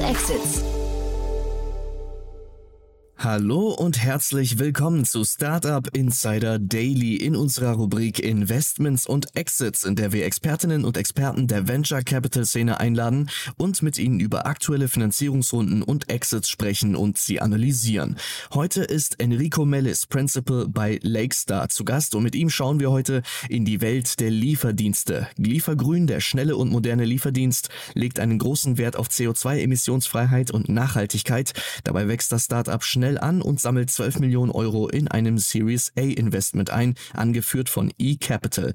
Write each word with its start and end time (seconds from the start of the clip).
Exits. 0.00 0.73
Hallo 3.24 3.70
und 3.70 4.02
herzlich 4.02 4.58
willkommen 4.58 5.06
zu 5.06 5.24
Startup 5.24 5.88
Insider 5.96 6.58
Daily 6.58 7.16
in 7.16 7.36
unserer 7.36 7.72
Rubrik 7.72 8.18
Investments 8.18 9.06
und 9.06 9.34
Exits, 9.34 9.84
in 9.84 9.96
der 9.96 10.12
wir 10.12 10.26
Expertinnen 10.26 10.84
und 10.84 10.98
Experten 10.98 11.46
der 11.46 11.66
Venture 11.66 12.02
Capital 12.02 12.44
Szene 12.44 12.80
einladen 12.80 13.30
und 13.56 13.80
mit 13.80 13.98
ihnen 13.98 14.20
über 14.20 14.44
aktuelle 14.44 14.88
Finanzierungsrunden 14.88 15.82
und 15.82 16.10
Exits 16.10 16.50
sprechen 16.50 16.94
und 16.94 17.16
sie 17.16 17.40
analysieren. 17.40 18.18
Heute 18.52 18.82
ist 18.82 19.18
Enrico 19.20 19.64
Mellis, 19.64 20.04
Principal 20.04 20.66
bei 20.68 20.98
Lakestar, 21.00 21.70
zu 21.70 21.86
Gast 21.86 22.14
und 22.14 22.24
mit 22.24 22.34
ihm 22.34 22.50
schauen 22.50 22.78
wir 22.78 22.90
heute 22.90 23.22
in 23.48 23.64
die 23.64 23.80
Welt 23.80 24.20
der 24.20 24.30
Lieferdienste. 24.30 25.28
Liefergrün, 25.38 26.06
der 26.06 26.20
schnelle 26.20 26.58
und 26.58 26.70
moderne 26.70 27.06
Lieferdienst, 27.06 27.70
legt 27.94 28.20
einen 28.20 28.38
großen 28.38 28.76
Wert 28.76 28.96
auf 28.96 29.08
CO2-Emissionsfreiheit 29.08 30.50
und 30.50 30.68
Nachhaltigkeit. 30.68 31.54
Dabei 31.84 32.06
wächst 32.06 32.30
das 32.30 32.44
Startup 32.44 32.84
schnell 32.84 33.13
schnell 33.14 33.18
an 33.18 33.42
und 33.42 33.60
sammelt 33.60 33.90
12 33.90 34.18
Millionen 34.20 34.50
Euro 34.50 34.88
in 34.88 35.08
einem 35.08 35.38
Series 35.38 35.92
A 35.96 36.02
Investment 36.02 36.70
ein, 36.70 36.94
angeführt 37.12 37.68
von 37.68 37.92
eCapital. 37.98 38.72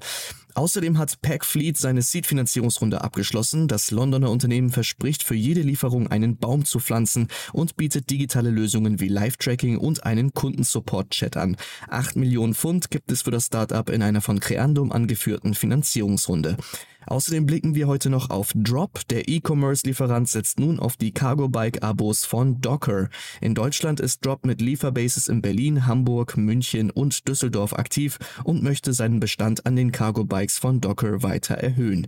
Außerdem 0.54 0.98
hat 0.98 1.22
Packfleet 1.22 1.76
seine 1.76 2.02
Seed-Finanzierungsrunde 2.02 3.02
abgeschlossen. 3.02 3.68
Das 3.68 3.92
Londoner 3.92 4.30
Unternehmen 4.30 4.70
verspricht 4.70 5.22
für 5.22 5.36
jede 5.36 5.62
Lieferung 5.62 6.08
einen 6.08 6.38
Baum 6.38 6.64
zu 6.64 6.80
pflanzen 6.80 7.28
und 7.52 7.76
bietet 7.76 8.10
digitale 8.10 8.50
Lösungen 8.50 8.98
wie 8.98 9.08
Live-Tracking 9.08 9.78
und 9.78 10.04
einen 10.04 10.34
Kundensupport-Chat 10.34 11.36
an. 11.36 11.56
8 11.88 12.16
Millionen 12.16 12.54
Pfund 12.54 12.90
gibt 12.90 13.12
es 13.12 13.22
für 13.22 13.30
das 13.30 13.46
Startup 13.46 13.88
in 13.88 14.02
einer 14.02 14.20
von 14.20 14.40
Creandum 14.40 14.90
angeführten 14.90 15.54
Finanzierungsrunde. 15.54 16.56
Außerdem 17.06 17.46
blicken 17.46 17.74
wir 17.74 17.86
heute 17.86 18.10
noch 18.10 18.30
auf 18.30 18.52
Drop. 18.54 19.00
Der 19.08 19.28
E-Commerce-Lieferant 19.28 20.28
setzt 20.28 20.60
nun 20.60 20.78
auf 20.78 20.96
die 20.96 21.12
Cargo-Bike-Abos 21.12 22.24
von 22.24 22.60
Docker. 22.60 23.08
In 23.40 23.54
Deutschland 23.54 24.00
ist 24.00 24.24
Drop 24.24 24.44
mit 24.44 24.60
Lieferbases 24.60 25.28
in 25.28 25.42
Berlin, 25.42 25.86
Hamburg, 25.86 26.36
München 26.36 26.90
und 26.90 27.28
Düsseldorf 27.28 27.72
aktiv 27.72 28.18
und 28.44 28.62
möchte 28.62 28.92
seinen 28.92 29.20
Bestand 29.20 29.66
an 29.66 29.76
den 29.76 29.92
Cargo-Bikes 29.92 30.58
von 30.58 30.80
Docker 30.80 31.22
weiter 31.22 31.54
erhöhen. 31.54 32.06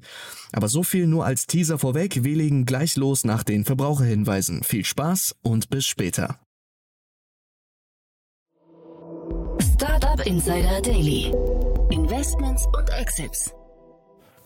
Aber 0.53 0.69
so 0.69 0.83
viel 0.83 1.07
nur 1.07 1.25
als 1.25 1.47
Teaser 1.47 1.79
vorweg. 1.79 2.25
Wir 2.25 2.37
legen 2.37 2.67
gleich 2.67 2.97
los 2.97 3.25
nach 3.25 3.43
den 3.43 3.65
Verbraucherhinweisen. 3.65 4.63
Viel 4.63 4.85
Spaß 4.85 5.37
und 5.43 5.71
bis 5.71 5.87
später. 5.87 6.39
Startup 9.75 10.25
Insider 10.27 10.81
Daily. 10.83 11.33
Investments 11.91 12.67
und 12.77 12.89
Exits. 12.91 13.53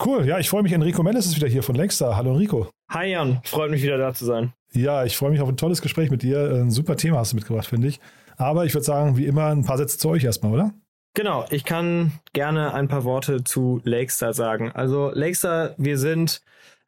Cool, 0.04 0.26
ja, 0.26 0.38
ich 0.38 0.48
freue 0.48 0.62
mich. 0.62 0.72
Enrico 0.72 1.02
Mendes 1.02 1.26
ist 1.26 1.36
wieder 1.36 1.48
hier 1.48 1.62
von 1.62 1.74
Lexstar. 1.74 2.16
Hallo 2.16 2.32
Enrico. 2.32 2.68
Hi 2.90 3.10
Jan, 3.10 3.40
freut 3.44 3.70
mich 3.70 3.82
wieder 3.82 3.98
da 3.98 4.12
zu 4.12 4.24
sein. 4.24 4.52
Ja, 4.72 5.04
ich 5.04 5.16
freue 5.16 5.30
mich 5.30 5.40
auf 5.40 5.48
ein 5.48 5.56
tolles 5.56 5.80
Gespräch 5.80 6.10
mit 6.10 6.22
dir. 6.22 6.50
Ein 6.52 6.70
super 6.70 6.96
Thema 6.96 7.18
hast 7.18 7.32
du 7.32 7.36
mitgebracht, 7.36 7.66
finde 7.66 7.88
ich. 7.88 8.00
Aber 8.36 8.66
ich 8.66 8.74
würde 8.74 8.84
sagen, 8.84 9.16
wie 9.16 9.26
immer, 9.26 9.46
ein 9.46 9.64
paar 9.64 9.78
Sätze 9.78 9.98
zu 9.98 10.10
euch 10.10 10.24
erstmal, 10.24 10.52
oder? 10.52 10.74
Genau, 11.14 11.46
ich 11.50 11.64
kann 11.64 12.12
gerne 12.34 12.74
ein 12.74 12.88
paar 12.88 13.04
Worte 13.04 13.42
zu 13.42 13.80
Lakestar 13.84 14.34
sagen. 14.34 14.70
Also 14.72 15.10
Lakestar, 15.14 15.74
wir 15.78 15.96
sind 15.96 16.42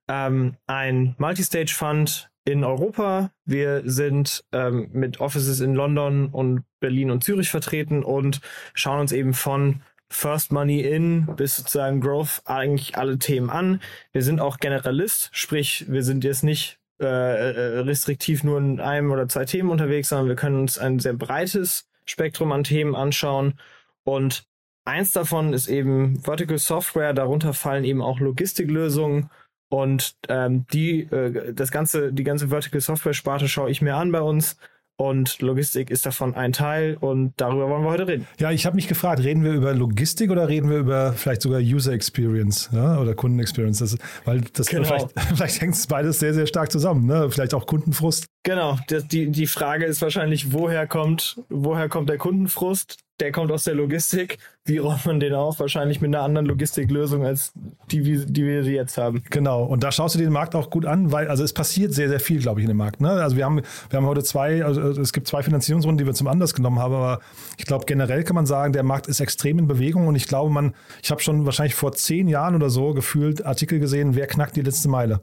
ähm, 0.06 0.56
ein 0.66 1.14
Multistage 1.16 1.72
Fund 1.72 2.28
in 2.44 2.62
Europa. 2.62 3.30
Wir 3.46 3.82
sind 3.86 4.44
ähm, 4.52 4.90
mit 4.92 5.20
Offices 5.20 5.60
in 5.60 5.74
London 5.74 6.28
und 6.28 6.64
Berlin 6.80 7.10
und 7.10 7.24
Zürich 7.24 7.48
vertreten 7.48 8.04
und 8.04 8.40
schauen 8.74 9.00
uns 9.00 9.12
eben 9.12 9.32
von 9.32 9.80
First 10.10 10.52
Money 10.52 10.80
In 10.80 11.26
bis 11.36 11.56
sozusagen 11.56 12.00
Growth 12.00 12.42
eigentlich 12.44 12.96
alle 12.96 13.18
Themen 13.18 13.50
an. 13.50 13.80
Wir 14.12 14.22
sind 14.22 14.40
auch 14.40 14.58
Generalist, 14.58 15.30
sprich, 15.32 15.84
wir 15.88 16.02
sind 16.02 16.24
jetzt 16.24 16.44
nicht 16.44 16.78
äh, 17.00 17.04
äh, 17.04 17.78
restriktiv 17.80 18.42
nur 18.42 18.58
in 18.58 18.80
einem 18.80 19.12
oder 19.12 19.28
zwei 19.28 19.44
Themen 19.44 19.70
unterwegs, 19.70 20.08
sondern 20.08 20.28
wir 20.28 20.36
können 20.36 20.60
uns 20.60 20.78
ein 20.78 20.98
sehr 20.98 21.12
breites 21.12 21.88
Spektrum 22.06 22.50
an 22.50 22.64
Themen 22.64 22.96
anschauen. 22.96 23.54
Und 24.02 24.44
eins 24.84 25.12
davon 25.12 25.52
ist 25.52 25.68
eben 25.68 26.20
Vertical 26.20 26.58
Software, 26.58 27.12
darunter 27.12 27.52
fallen 27.52 27.84
eben 27.84 28.02
auch 28.02 28.18
Logistiklösungen. 28.18 29.30
Und 29.68 30.16
ähm, 30.28 30.66
die, 30.72 31.02
äh, 31.02 31.52
das 31.52 31.70
ganze, 31.70 32.12
die 32.12 32.24
ganze 32.24 32.48
Vertical 32.48 32.80
Software 32.80 33.14
Sparte 33.14 33.48
schaue 33.48 33.70
ich 33.70 33.82
mir 33.82 33.94
an 33.94 34.10
bei 34.10 34.22
uns 34.22 34.56
und 35.00 35.40
Logistik 35.40 35.90
ist 35.90 36.04
davon 36.04 36.34
ein 36.34 36.52
Teil 36.52 36.96
und 37.00 37.32
darüber 37.36 37.68
wollen 37.70 37.84
wir 37.84 37.90
heute 37.90 38.08
reden. 38.08 38.26
Ja, 38.38 38.50
ich 38.50 38.66
habe 38.66 38.76
mich 38.76 38.88
gefragt, 38.88 39.22
reden 39.22 39.44
wir 39.44 39.52
über 39.52 39.72
Logistik 39.72 40.30
oder 40.30 40.48
reden 40.48 40.68
wir 40.70 40.78
über 40.78 41.12
vielleicht 41.12 41.42
sogar 41.42 41.60
User 41.60 41.92
Experience 41.92 42.68
ja, 42.72 42.98
oder 42.98 43.14
Kunden 43.14 43.38
Experience? 43.38 43.78
Das, 43.78 43.96
weil 44.24 44.40
das 44.52 44.66
genau. 44.66 44.84
vielleicht, 44.84 45.20
vielleicht 45.36 45.60
hängt 45.60 45.74
es 45.74 45.86
beides 45.86 46.18
sehr, 46.18 46.34
sehr 46.34 46.48
stark 46.48 46.72
zusammen. 46.72 47.06
Ne? 47.06 47.30
Vielleicht 47.30 47.54
auch 47.54 47.66
Kundenfrust. 47.66 48.26
Genau, 48.42 48.78
die, 48.90 49.30
die 49.30 49.46
Frage 49.46 49.84
ist 49.84 50.02
wahrscheinlich, 50.02 50.52
woher 50.52 50.86
kommt, 50.86 51.42
woher 51.48 51.88
kommt 51.88 52.08
der 52.08 52.18
Kundenfrust? 52.18 52.98
Der 53.20 53.32
kommt 53.32 53.50
aus 53.50 53.64
der 53.64 53.74
Logistik. 53.74 54.38
Wie 54.64 54.78
räumt 54.78 55.04
man 55.06 55.20
den 55.20 55.34
auf? 55.34 55.58
Wahrscheinlich 55.60 56.00
mit 56.00 56.14
einer 56.14 56.24
anderen 56.24 56.46
Logistiklösung 56.46 57.24
als 57.24 57.52
die, 57.90 58.02
die 58.02 58.44
wir 58.44 58.62
jetzt 58.62 58.96
haben. 58.98 59.22
Genau. 59.30 59.64
Und 59.64 59.82
da 59.82 59.90
schaust 59.90 60.14
du 60.14 60.18
den 60.18 60.32
Markt 60.32 60.54
auch 60.54 60.70
gut 60.70 60.86
an, 60.86 61.10
weil 61.10 61.28
also 61.28 61.42
es 61.42 61.52
passiert 61.52 61.92
sehr, 61.92 62.08
sehr 62.08 62.20
viel, 62.20 62.40
glaube 62.40 62.60
ich, 62.60 62.64
in 62.64 62.68
dem 62.68 62.76
Markt. 62.76 63.00
Ne? 63.00 63.10
Also 63.10 63.36
wir 63.36 63.44
haben, 63.44 63.62
wir 63.90 63.96
haben 63.96 64.06
heute 64.06 64.22
zwei, 64.22 64.64
also 64.64 64.80
es 64.80 65.12
gibt 65.12 65.26
zwei 65.26 65.42
Finanzierungsrunden, 65.42 65.98
die 65.98 66.06
wir 66.06 66.14
zum 66.14 66.28
Anlass 66.28 66.54
genommen 66.54 66.78
haben, 66.78 66.94
aber 66.94 67.20
ich 67.56 67.66
glaube, 67.66 67.86
generell 67.86 68.24
kann 68.24 68.36
man 68.36 68.46
sagen, 68.46 68.72
der 68.72 68.82
Markt 68.82 69.08
ist 69.08 69.20
extrem 69.20 69.58
in 69.58 69.66
Bewegung 69.66 70.06
und 70.06 70.14
ich 70.14 70.26
glaube, 70.26 70.52
man, 70.52 70.74
ich 71.02 71.10
habe 71.10 71.20
schon 71.20 71.44
wahrscheinlich 71.44 71.74
vor 71.74 71.92
zehn 71.92 72.28
Jahren 72.28 72.54
oder 72.54 72.70
so 72.70 72.94
gefühlt 72.94 73.44
Artikel 73.44 73.80
gesehen, 73.80 74.14
wer 74.14 74.26
knackt 74.26 74.56
die 74.56 74.62
letzte 74.62 74.88
Meile. 74.88 75.20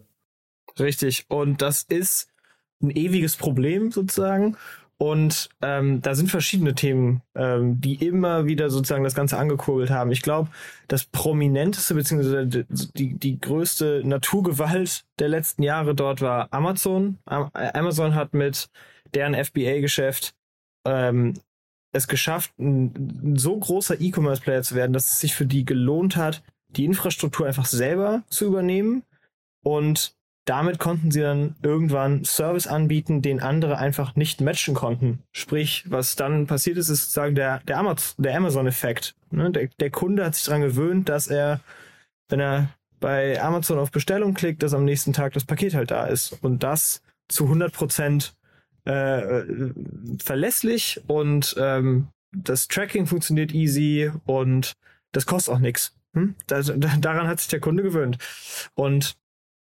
Richtig. 0.79 1.25
Und 1.29 1.61
das 1.61 1.83
ist 1.83 2.27
ein 2.81 2.89
ewiges 2.91 3.37
Problem 3.37 3.91
sozusagen. 3.91 4.57
Und 4.97 5.49
ähm, 5.61 6.01
da 6.01 6.15
sind 6.15 6.31
verschiedene 6.31 6.73
Themen, 6.73 7.21
ähm, 7.35 7.81
die 7.81 7.95
immer 7.95 8.45
wieder 8.45 8.69
sozusagen 8.69 9.03
das 9.03 9.13
Ganze 9.15 9.37
angekurbelt 9.37 9.89
haben. 9.89 10.11
Ich 10.11 10.21
glaube, 10.21 10.49
das 10.87 11.03
prominenteste 11.03 11.95
beziehungsweise 11.95 12.65
die, 12.69 13.17
die 13.17 13.39
größte 13.39 14.03
Naturgewalt 14.05 15.03
der 15.19 15.27
letzten 15.27 15.63
Jahre 15.63 15.95
dort 15.95 16.21
war 16.21 16.47
Amazon. 16.51 17.17
Amazon 17.25 18.15
hat 18.15 18.33
mit 18.33 18.69
deren 19.13 19.35
FBA-Geschäft 19.35 20.33
ähm, 20.85 21.33
es 21.91 22.07
geschafft, 22.07 22.57
ein 22.57 23.35
so 23.37 23.57
großer 23.57 23.99
E-Commerce-Player 23.99 24.63
zu 24.63 24.75
werden, 24.75 24.93
dass 24.93 25.11
es 25.11 25.19
sich 25.19 25.35
für 25.35 25.45
die 25.45 25.65
gelohnt 25.65 26.15
hat, 26.15 26.41
die 26.69 26.85
Infrastruktur 26.85 27.47
einfach 27.47 27.65
selber 27.65 28.23
zu 28.29 28.45
übernehmen 28.45 29.03
und 29.63 30.14
damit 30.45 30.77
konnten 30.77 31.09
sie 31.09 31.21
dann 31.21 31.55
irgendwann 31.63 32.23
Service 32.23 32.67
anbieten, 32.67 33.23
den 33.23 33.41
andere 33.41 33.77
einfach 33.77 34.15
nicht 34.15 34.41
matchen 34.41 34.75
konnten. 34.75 35.23
Sprich, 35.31 35.83
was 35.87 36.15
dann 36.15 36.45
passiert 36.45 36.77
ist, 36.77 36.89
ist 36.89 37.01
sozusagen 37.01 37.35
der, 37.35 37.59
der, 37.67 37.79
Amazon, 37.79 38.23
der 38.23 38.37
Amazon-Effekt. 38.37 39.15
Ne? 39.31 39.51
Der, 39.51 39.69
der 39.79 39.89
Kunde 39.89 40.23
hat 40.23 40.35
sich 40.35 40.45
daran 40.45 40.61
gewöhnt, 40.61 41.09
dass 41.09 41.27
er, 41.27 41.61
wenn 42.29 42.39
er 42.39 42.69
bei 42.99 43.41
Amazon 43.41 43.79
auf 43.79 43.91
Bestellung 43.91 44.35
klickt, 44.35 44.61
dass 44.61 44.75
am 44.75 44.85
nächsten 44.85 45.13
Tag 45.13 45.33
das 45.33 45.45
Paket 45.45 45.73
halt 45.73 45.89
da 45.89 46.05
ist. 46.05 46.37
Und 46.43 46.61
das 46.61 47.01
zu 47.27 47.45
100 47.45 47.73
Prozent 47.73 48.35
äh, 48.85 49.43
verlässlich 50.23 51.01
und 51.07 51.55
ähm, 51.57 52.07
das 52.31 52.67
Tracking 52.67 53.07
funktioniert 53.07 53.51
easy 53.53 54.11
und 54.25 54.73
das 55.11 55.25
kostet 55.25 55.55
auch 55.55 55.59
nichts. 55.59 55.95
Hm? 56.13 56.35
daran 56.47 57.27
hat 57.27 57.39
sich 57.39 57.47
der 57.47 57.59
Kunde 57.59 57.81
gewöhnt. 57.81 58.19
Und 58.75 59.17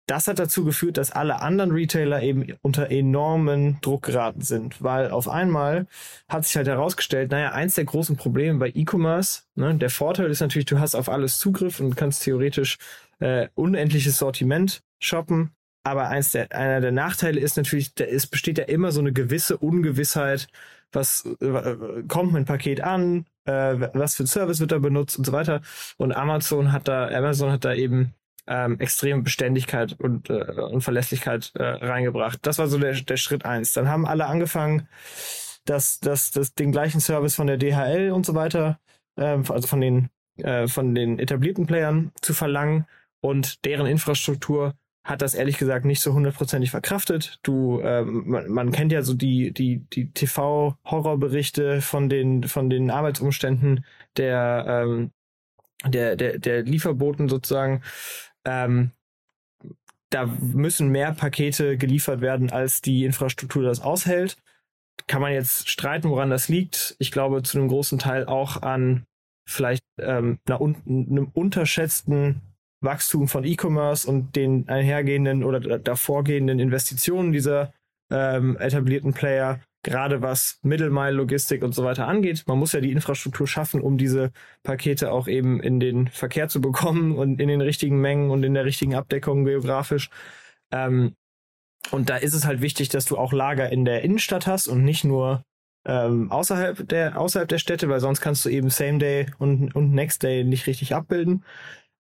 das 0.07 0.29
hat 0.29 0.39
dazu 0.39 0.65
geführt, 0.65 0.99
dass 0.99 1.11
alle 1.11 1.41
anderen 1.41 1.71
Retailer 1.71 2.23
eben 2.23 2.47
unter 2.63 2.91
enormen 2.91 3.79
Druck 3.81 4.03
geraten 4.03 4.43
sind, 4.43 4.83
weil 4.83 5.11
auf 5.11 5.29
einmal 5.29 5.87
hat 6.29 6.45
sich 6.45 6.57
halt 6.57 6.67
herausgestellt, 6.67 7.31
naja, 7.31 7.53
eins 7.53 7.75
der 7.75 7.85
großen 7.85 8.17
Probleme 8.17 8.59
bei 8.59 8.71
E-Commerce, 8.75 9.43
ne, 9.55 9.75
der 9.75 9.91
Vorteil 9.91 10.31
ist 10.31 10.41
natürlich, 10.41 10.67
du 10.67 10.79
hast 10.79 10.95
auf 10.95 11.09
alles 11.09 11.39
Zugriff 11.39 11.81
und 11.81 11.97
kannst 11.97 12.23
theoretisch 12.23 12.77
äh, 13.21 13.49
unendliches 13.55 14.19
Sortiment 14.19 14.83
shoppen, 15.01 15.53
aber 15.85 16.09
eins 16.09 16.33
der, 16.33 16.53
einer 16.53 16.81
der 16.81 16.93
Nachteile 16.93 17.41
ist 17.41 17.57
natürlich, 17.57 17.95
da 17.95 18.05
ist, 18.05 18.29
besteht 18.29 18.59
ja 18.59 18.65
immer 18.65 18.93
so 18.93 19.01
eine 19.01 19.13
gewisse 19.13 19.57
Ungewissheit, 19.57 20.49
was 20.93 21.27
äh, 21.41 22.03
kommt 22.09 22.33
mein 22.33 22.45
Paket 22.45 22.81
an, 22.83 23.27
äh, 23.45 23.53
was 23.95 24.17
für 24.17 24.25
ein 24.25 24.27
Service 24.27 24.61
wird 24.61 24.73
da 24.73 24.79
benutzt 24.79 25.19
und 25.19 25.25
so 25.25 25.33
weiter. 25.33 25.61
Und 25.97 26.13
Amazon 26.13 26.73
hat 26.73 26.89
da, 26.89 27.09
Amazon 27.09 27.51
hat 27.53 27.65
da 27.65 27.75
eben 27.75 28.15
ähm, 28.47 28.79
extreme 28.81 29.23
Beständigkeit 29.23 29.99
und, 29.99 30.31
äh, 30.31 30.35
und 30.35 30.83
Verlässlichkeit 30.83 31.53
äh, 31.55 31.63
reingebracht. 31.63 32.41
Das 32.43 32.59
war 32.59 32.67
so 32.67 32.79
der, 32.79 32.95
der 32.95 33.17
Schritt 33.17 33.45
eins. 33.45 33.73
Dann 33.73 33.89
haben 33.89 34.07
alle 34.07 34.27
angefangen, 34.27 34.89
das, 35.65 35.99
das, 36.01 36.31
das, 36.31 36.55
den 36.55 36.73
gleichen 36.73 37.01
Service 37.01 37.35
von 37.35 37.47
der 37.47 37.57
DHL 37.57 38.11
und 38.11 38.27
so 38.27 38.35
weiter, 38.35 38.79
äh, 39.17 39.39
also 39.49 39.67
von 39.67 39.81
den, 39.81 40.11
äh, 40.37 40.67
von 40.67 40.95
den 40.95 41.19
etablierten 41.19 41.67
Playern 41.67 42.13
zu 42.21 42.35
verlangen 42.35 42.87
und 43.21 43.65
deren 43.65 43.87
Infrastruktur 43.87 44.75
hat 45.05 45.21
das 45.21 45.35
ehrlich 45.35 45.59
gesagt 45.59 45.85
nicht 45.85 46.01
so 46.01 46.15
hundertprozentig 46.15 46.71
verkraftet. 46.71 47.39
Du, 47.43 47.81
ähm, 47.83 48.25
man, 48.27 48.49
man 48.49 48.73
kennt 48.73 48.91
ja 48.91 49.03
so 49.03 49.15
die 49.15 49.53
die 49.53 49.85
die 49.93 50.11
TV-Horrorberichte 50.11 51.83
von 51.83 52.09
den 52.09 52.45
von 52.45 52.71
den 52.71 52.91
Arbeitsumständen 52.91 53.85
der 54.17 54.65
ähm, 54.67 55.13
der 55.87 56.17
der 56.17 56.39
der 56.39 56.63
Lieferboten 56.63 57.29
sozusagen 57.29 57.83
ähm, 58.45 58.91
da 60.11 60.27
müssen 60.27 60.89
mehr 60.89 61.13
Pakete 61.13 61.77
geliefert 61.77 62.21
werden, 62.21 62.51
als 62.51 62.81
die 62.81 63.05
Infrastruktur 63.05 63.65
das 63.65 63.81
aushält. 63.81 64.37
Kann 65.09 65.21
man 65.21 65.33
jetzt 65.33 65.69
streiten, 65.69 66.09
woran 66.09 66.31
das 66.31 66.49
liegt. 66.49 66.95
Ich 66.99 67.11
glaube 67.11 67.43
zu 67.43 67.59
einem 67.59 67.69
großen 67.69 67.99
Teil 67.99 68.27
auch 68.27 68.63
an 68.63 69.05
vielleicht 69.49 69.83
ähm, 69.99 70.39
einer 70.47 70.61
einem 70.61 71.29
unterschätzten 71.33 72.41
Wachstum 72.81 73.29
von 73.29 73.45
E-Commerce 73.45 74.09
und 74.09 74.37
den 74.37 74.69
einhergehenden 74.69 75.43
oder 75.43 75.79
davorgehenden 75.79 76.59
Investitionen 76.59 77.33
dieser 77.33 77.73
ähm, 78.11 78.57
etablierten 78.59 79.15
Player, 79.15 79.61
gerade 79.85 80.23
was 80.23 80.59
Middle-Mile-Logistik 80.63 81.63
und 81.63 81.75
so 81.75 81.85
weiter 81.85 82.09
angeht. 82.09 82.45
Man 82.47 82.59
muss 82.59 82.73
ja 82.73 82.81
die 82.81 82.93
Infrastruktur 82.93 83.47
schaffen, 83.47 83.81
um 83.81 83.99
diese 83.99 84.33
Pakete 84.63 85.13
auch 85.13 85.29
eben 85.29 85.61
in 85.63 85.79
den 85.79 86.09
Verkehr 86.09 86.49
zu 86.49 86.61
bekommen 86.61 87.17
und 87.17 87.41
in 87.41 87.49
den 87.49 87.61
richtigen 87.61 88.01
Mengen 88.01 88.31
und 88.31 88.43
in 88.43 88.55
der 88.55 88.65
richtigen 88.65 88.95
Abdeckung 88.95 89.45
geografisch. 89.45 90.11
Ähm, 90.73 91.15
und 91.91 92.11
da 92.11 92.17
ist 92.17 92.35
es 92.35 92.47
halt 92.47 92.61
wichtig, 92.63 92.89
dass 92.89 93.05
du 93.05 93.17
auch 93.17 93.33
Lager 93.33 93.71
in 93.71 93.85
der 93.85 94.03
Innenstadt 94.03 94.47
hast 94.47 94.69
und 94.69 94.85
nicht 94.85 95.05
nur 95.05 95.45
ähm, 95.87 96.31
außerhalb 96.31 96.89
der 96.89 97.21
außerhalb 97.21 97.49
der 97.49 97.59
Städte, 97.59 97.89
weil 97.89 98.01
sonst 98.01 98.21
kannst 98.21 98.45
du 98.45 98.49
eben 98.49 98.71
Same 98.71 98.99
Day 98.99 99.27
und, 99.39 99.75
und 99.77 99.93
Next 99.93 100.23
Day 100.23 100.45
nicht 100.45 100.67
richtig 100.67 100.95
abbilden. 100.95 101.45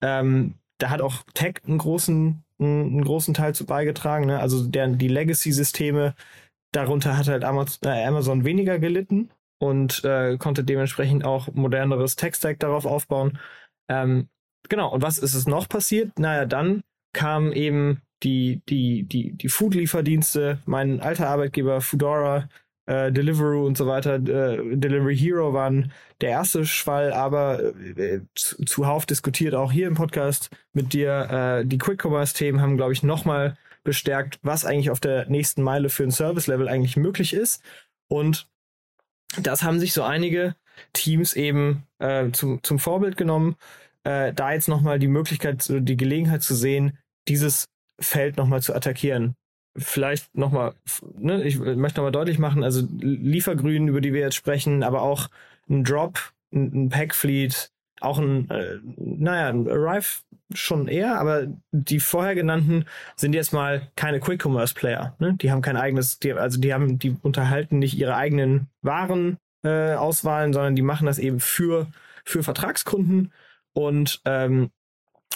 Ähm, 0.00 0.54
da 0.78 0.90
hat 0.90 1.00
auch 1.00 1.22
Tech 1.34 1.56
einen 1.66 1.78
großen, 1.78 2.44
einen 2.58 3.04
großen 3.04 3.34
Teil 3.34 3.54
zu 3.54 3.66
beigetragen. 3.66 4.26
Ne? 4.26 4.38
Also 4.38 4.66
der, 4.66 4.88
die 4.88 5.08
Legacy-Systeme, 5.08 6.14
darunter 6.72 7.16
hat 7.16 7.28
halt 7.28 7.44
Amazon, 7.44 7.90
äh, 7.90 8.04
Amazon 8.04 8.44
weniger 8.44 8.78
gelitten 8.78 9.30
und 9.58 10.04
äh, 10.04 10.36
konnte 10.38 10.64
dementsprechend 10.64 11.24
auch 11.24 11.48
moderneres 11.52 12.16
Tech-Stack 12.16 12.58
darauf 12.58 12.84
aufbauen. 12.84 13.38
Ähm, 13.88 14.28
genau, 14.68 14.92
und 14.92 15.02
was 15.02 15.18
ist 15.18 15.34
es 15.34 15.46
noch 15.46 15.68
passiert? 15.68 16.18
Naja, 16.18 16.46
dann 16.46 16.82
kam 17.12 17.52
eben 17.52 18.02
die, 18.22 18.62
die, 18.68 19.04
die, 19.04 19.32
die 19.32 19.48
Food-Lieferdienste, 19.48 20.58
mein 20.66 21.00
alter 21.00 21.28
Arbeitgeber 21.28 21.80
Foodora, 21.80 22.48
äh, 22.86 23.12
Deliveroo 23.12 23.66
und 23.66 23.76
so 23.76 23.86
weiter, 23.86 24.14
äh, 24.14 24.76
Delivery 24.76 25.16
Hero 25.16 25.52
waren 25.52 25.92
der 26.20 26.30
erste 26.30 26.64
Schwall, 26.64 27.12
aber 27.12 27.62
äh, 27.96 28.20
zu, 28.34 28.64
zuhauf 28.64 29.06
diskutiert 29.06 29.54
auch 29.54 29.70
hier 29.72 29.86
im 29.86 29.94
Podcast 29.94 30.50
mit 30.72 30.92
dir. 30.92 31.60
Äh, 31.62 31.66
die 31.66 31.78
Quick-Commerce-Themen 31.78 32.60
haben, 32.60 32.76
glaube 32.76 32.92
ich, 32.92 33.02
nochmal 33.02 33.56
bestärkt, 33.84 34.38
was 34.42 34.64
eigentlich 34.64 34.90
auf 34.90 35.00
der 35.00 35.28
nächsten 35.28 35.62
Meile 35.62 35.88
für 35.88 36.04
ein 36.04 36.10
Service-Level 36.10 36.68
eigentlich 36.68 36.96
möglich 36.96 37.32
ist. 37.32 37.62
Und 38.08 38.46
das 39.38 39.62
haben 39.62 39.80
sich 39.80 39.92
so 39.92 40.02
einige 40.02 40.54
Teams 40.92 41.34
eben 41.34 41.84
äh, 41.98 42.30
zum, 42.30 42.62
zum 42.62 42.78
Vorbild 42.78 43.16
genommen, 43.16 43.56
äh, 44.04 44.32
da 44.32 44.52
jetzt 44.52 44.68
nochmal 44.68 44.98
die 44.98 45.08
Möglichkeit, 45.08 45.66
die 45.68 45.96
Gelegenheit 45.96 46.42
zu 46.42 46.54
sehen, 46.54 46.98
dieses 47.28 47.66
Feld 48.00 48.36
nochmal 48.36 48.62
zu 48.62 48.74
attackieren 48.74 49.34
vielleicht 49.76 50.34
nochmal, 50.36 50.74
ne, 51.18 51.42
ich 51.44 51.58
möchte 51.58 52.00
nochmal 52.00 52.12
deutlich 52.12 52.38
machen, 52.38 52.62
also 52.62 52.86
Liefergrün, 53.00 53.88
über 53.88 54.00
die 54.00 54.12
wir 54.12 54.20
jetzt 54.20 54.34
sprechen, 54.34 54.82
aber 54.82 55.02
auch 55.02 55.28
ein 55.68 55.84
Drop, 55.84 56.32
ein, 56.52 56.84
ein 56.84 56.88
Packfleet, 56.90 57.71
auch 58.04 58.18
ein, 58.18 58.50
äh, 58.50 58.78
naja, 58.96 59.48
ein 59.48 59.68
Arrive 59.68 60.22
schon 60.54 60.88
eher, 60.88 61.18
aber 61.18 61.46
die 61.70 62.00
vorher 62.00 62.34
genannten 62.34 62.84
sind 63.16 63.34
jetzt 63.34 63.52
mal 63.52 63.90
keine 63.96 64.20
Quick 64.20 64.44
Commerce 64.44 64.74
Player. 64.74 65.14
Ne? 65.18 65.34
Die 65.40 65.50
haben 65.50 65.62
kein 65.62 65.76
eigenes, 65.76 66.18
die, 66.18 66.32
also 66.32 66.60
die 66.60 66.74
haben, 66.74 66.98
die 66.98 67.16
unterhalten 67.22 67.78
nicht 67.78 67.96
ihre 67.96 68.16
eigenen 68.16 68.68
Waren 68.82 69.38
äh, 69.64 69.94
Auswahlen, 69.94 70.52
sondern 70.52 70.76
die 70.76 70.82
machen 70.82 71.06
das 71.06 71.18
eben 71.18 71.40
für 71.40 71.88
für 72.24 72.42
Vertragskunden 72.42 73.32
und 73.72 74.20
ähm, 74.24 74.70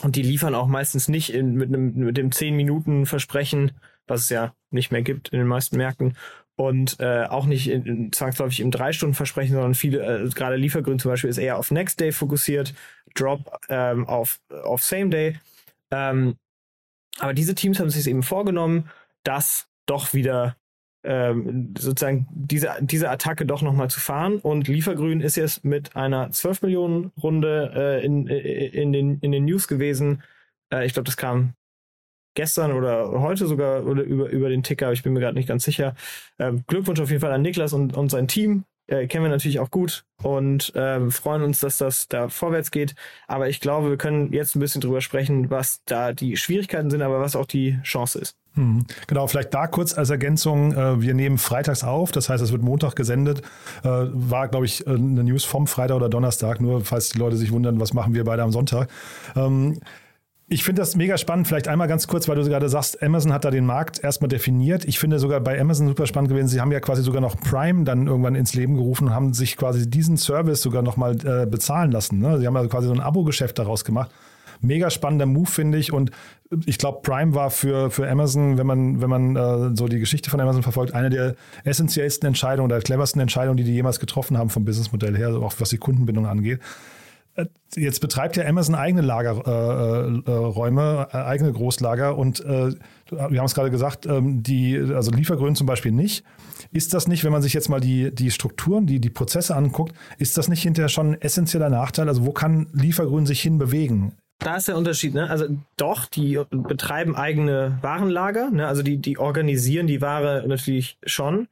und 0.03 0.15
die 0.15 0.23
liefern 0.23 0.55
auch 0.55 0.67
meistens 0.67 1.09
nicht 1.09 1.33
in, 1.33 1.55
mit 1.55 1.69
einem 1.69 1.95
mit 1.95 2.17
dem 2.19 2.31
10 2.31 2.55
Minuten 2.55 3.07
Versprechen 3.07 3.73
was 4.07 4.23
es 4.23 4.29
ja 4.29 4.55
nicht 4.71 4.93
mehr 4.93 5.03
gibt 5.03 5.29
in 5.29 5.39
den 5.39 5.49
meisten 5.49 5.77
Märkten. 5.77 6.17
Und 6.57 6.99
äh, 7.01 7.25
auch 7.25 7.45
nicht 7.45 7.69
in, 7.69 7.85
in, 7.85 8.13
zwangsläufig 8.13 8.61
im 8.61 8.71
Drei-Stunden-Versprechen, 8.71 9.55
sondern 9.55 9.75
viele, 9.75 10.25
äh, 10.25 10.29
gerade 10.31 10.57
Liefergrün 10.57 10.99
zum 10.99 11.11
Beispiel, 11.11 11.29
ist 11.29 11.39
eher 11.39 11.59
auf 11.59 11.71
Next 11.71 12.01
Day 12.01 12.13
fokussiert, 12.13 12.75
Drop 13.15 13.59
ähm, 13.69 14.07
auf, 14.07 14.41
auf 14.65 14.83
Same 14.83 15.11
Day. 15.11 15.39
Ähm, 15.91 16.37
aber 17.19 17.35
diese 17.35 17.55
Teams 17.55 17.79
haben 17.79 17.91
sich 17.91 18.07
eben 18.07 18.23
vorgenommen, 18.23 18.91
das 19.23 19.69
doch 19.87 20.15
wieder 20.15 20.57
ähm, 21.05 21.75
sozusagen 21.79 22.27
diese, 22.31 22.75
diese 22.81 23.11
Attacke 23.11 23.47
doch 23.47 23.63
nochmal 23.63 23.89
zu 23.89 24.01
fahren. 24.01 24.39
Und 24.39 24.69
Liefergrün 24.69 25.21
ist 25.21 25.37
jetzt 25.37 25.65
mit 25.65 25.95
einer 25.95 26.31
12 26.31 26.63
Millionen 26.63 27.13
Runde 27.23 27.73
äh, 27.75 28.05
in, 28.05 28.27
in, 28.27 28.93
den, 28.93 29.19
in 29.21 29.33
den 29.33 29.45
News 29.45 29.69
gewesen. 29.69 30.23
Äh, 30.73 30.85
ich 30.87 30.95
glaube, 30.95 31.07
das 31.07 31.17
kam 31.17 31.55
gestern 32.37 32.73
oder 32.73 33.11
heute 33.21 33.47
sogar 33.47 33.85
oder 33.85 34.05
über, 34.05 34.29
über 34.29 34.49
den 34.49 34.63
Ticker, 34.63 34.93
ich 34.93 35.03
bin 35.03 35.13
mir 35.13 35.21
gerade 35.21 35.37
nicht 35.37 35.49
ganz 35.49 35.65
sicher. 35.65 35.97
Ähm, 36.39 36.63
Glückwunsch 36.69 37.01
auf 37.01 37.11
jeden 37.11 37.21
Fall 37.21 37.33
an 37.33 37.43
Niklas 37.43 37.73
und, 37.73 37.97
und 37.97 38.11
sein 38.11 38.29
Team. 38.29 38.65
Äh, 38.89 39.09
kennen 39.09 39.25
wir 39.25 39.31
natürlich 39.31 39.59
auch 39.59 39.73
gut 39.73 40.05
und 40.23 40.73
ähm, 40.77 41.11
freuen 41.11 41.43
uns, 41.43 41.59
dass 41.59 41.79
das 41.79 42.07
da 42.07 42.29
vorwärts 42.29 42.71
geht. 42.71 42.95
Aber 43.27 43.49
ich 43.49 43.61
glaube, 43.61 43.91
wir 43.91 43.97
können 43.97 44.33
jetzt 44.33 44.55
ein 44.55 44.61
bisschen 44.61 44.81
drüber 44.81 45.01
sprechen, 45.01 45.51
was 45.51 45.81
da 45.87 46.13
die 46.13 46.37
Schwierigkeiten 46.37 46.89
sind, 46.89 47.03
aber 47.03 47.21
was 47.21 47.35
auch 47.35 47.47
die 47.47 47.79
Chance 47.83 48.21
ist. 48.21 48.37
Hm. 48.55 48.87
Genau, 49.09 49.27
vielleicht 49.27 49.53
da 49.53 49.67
kurz 49.67 49.99
als 49.99 50.11
Ergänzung. 50.11 50.73
Äh, 50.73 51.03
wir 51.03 51.15
nehmen 51.15 51.39
freitags 51.39 51.83
auf, 51.83 52.13
das 52.13 52.29
heißt, 52.29 52.43
es 52.43 52.53
wird 52.53 52.63
Montag 52.63 52.95
gesendet. 52.95 53.43
Äh, 53.83 53.89
war, 53.89 54.47
glaube 54.47 54.67
ich, 54.67 54.87
eine 54.87 55.25
News 55.25 55.45
vom 55.45 55.67
Freitag 55.67 55.97
oder 55.97 56.09
Donnerstag, 56.09 56.61
nur 56.61 56.85
falls 56.85 57.09
die 57.09 57.19
Leute 57.19 57.37
sich 57.37 57.51
wundern, 57.51 57.81
was 57.81 57.93
machen 57.93 58.15
wir 58.15 58.23
beide 58.23 58.45
am 58.45 58.53
Sonntag. 58.53 58.89
Ich 60.49 60.63
finde 60.63 60.81
das 60.81 60.95
mega 60.95 61.19
spannend. 61.19 61.49
Vielleicht 61.49 61.67
einmal 61.67 61.89
ganz 61.89 62.07
kurz, 62.07 62.29
weil 62.29 62.37
du 62.37 62.45
gerade 62.45 62.69
sagst, 62.69 63.03
Amazon 63.03 63.33
hat 63.33 63.45
da 63.45 63.51
den 63.51 63.67
Markt 63.67 64.05
erstmal 64.05 64.29
definiert. 64.29 64.85
Ich 64.85 65.01
finde 65.01 65.19
sogar 65.19 65.41
bei 65.41 65.61
Amazon 65.61 65.89
super 65.89 66.07
spannend 66.07 66.31
gewesen. 66.31 66.47
Sie 66.47 66.61
haben 66.61 66.71
ja 66.71 66.79
quasi 66.79 67.03
sogar 67.03 67.21
noch 67.21 67.37
Prime 67.41 67.83
dann 67.83 68.07
irgendwann 68.07 68.37
ins 68.37 68.55
Leben 68.55 68.77
gerufen 68.77 69.09
und 69.09 69.15
haben 69.15 69.35
sich 69.35 69.57
quasi 69.57 69.91
diesen 69.91 70.17
Service 70.17 70.63
sogar 70.63 70.83
nochmal 70.83 71.17
äh, 71.27 71.47
bezahlen 71.47 71.91
lassen. 71.91 72.21
Ne? 72.21 72.39
Sie 72.39 72.47
haben 72.47 72.57
also 72.57 72.69
quasi 72.69 72.87
so 72.87 72.93
ein 72.93 73.01
Abo-Geschäft 73.01 73.59
daraus 73.59 73.85
gemacht. 73.85 74.13
Mega 74.61 74.89
spannender 74.89 75.27
Move, 75.27 75.51
finde 75.51 75.79
ich. 75.79 75.93
Und 75.93 76.13
ich 76.65 76.79
glaube, 76.79 77.01
Prime 77.03 77.35
war 77.35 77.51
für, 77.51 77.91
für 77.91 78.09
Amazon, 78.09 78.57
wenn 78.57 78.69
man, 78.69 79.01
wenn 79.01 79.11
man 79.11 79.37
äh, 79.37 79.77
so 79.77 79.89
die 79.89 79.99
Geschichte 79.99 80.31
von 80.31 80.41
Amazon 80.41 80.63
verfolgt, 80.63 80.95
eine 80.95 81.11
der 81.11 81.35
essentiellsten 81.65 82.25
Entscheidungen 82.25 82.71
oder 82.71 82.81
cleversten 82.81 83.21
Entscheidungen, 83.21 83.57
die 83.57 83.65
die 83.65 83.75
jemals 83.75 83.99
getroffen 83.99 84.39
haben 84.39 84.49
vom 84.49 84.65
Businessmodell 84.65 85.17
her, 85.17 85.31
auch 85.31 85.55
was 85.59 85.71
die 85.71 85.79
Kundenbindung 85.79 86.27
angeht. 86.27 86.61
Äh, 87.37 87.47
jetzt 87.75 88.01
betreibt 88.01 88.37
ja 88.37 88.47
Amazon 88.47 88.75
eigene 88.75 89.03
Lagerräume, 89.03 91.09
äh, 91.13 91.17
äh, 91.17 91.23
eigene 91.23 91.53
Großlager 91.53 92.17
und 92.17 92.45
äh, 92.45 92.73
wir 93.11 93.39
haben 93.39 93.47
es 93.47 93.55
gerade 93.55 93.71
gesagt, 93.71 94.07
ähm, 94.07 94.43
die, 94.43 94.79
also 94.79 95.13
Liefergrün 95.13 95.55
zum 95.55 95.67
Beispiel 95.67 95.93
nicht. 95.93 96.25
Ist 96.73 96.95
das 96.95 97.07
nicht, 97.07 97.25
wenn 97.25 97.33
man 97.33 97.43
sich 97.43 97.55
jetzt 97.55 97.69
mal 97.69 97.81
die, 97.81 98.15
die 98.15 98.31
Strukturen, 98.31 98.87
die, 98.87 99.01
die 99.01 99.11
Prozesse 99.11 99.55
anguckt, 99.55 99.95
ist 100.19 100.37
das 100.37 100.49
nicht 100.49 100.63
hinterher 100.63 100.89
schon 100.89 101.13
ein 101.13 101.21
essentieller 101.21 101.71
Nachteil? 101.71 102.09
Also 102.09 102.27
wo 102.27 102.33
kann 102.33 102.67
Liefergrün 102.73 103.27
sich 103.27 103.41
hinbewegen? 103.41 104.13
Da 104.39 104.57
ist 104.57 104.69
der 104.69 104.77
Unterschied, 104.77 105.15
ne? 105.15 105.31
Also 105.31 105.47
doch, 105.77 106.07
die 106.07 106.39
betreiben 106.51 107.17
eigene 107.17 107.79
Warenlager, 107.81 108.51
ne? 108.51 108.67
Also 108.67 108.83
die, 108.83 108.99
die 108.99 109.19
organisieren 109.19 109.87
die 109.87 110.03
Ware 110.03 110.45
natürlich 110.47 110.99
schon. 111.07 111.49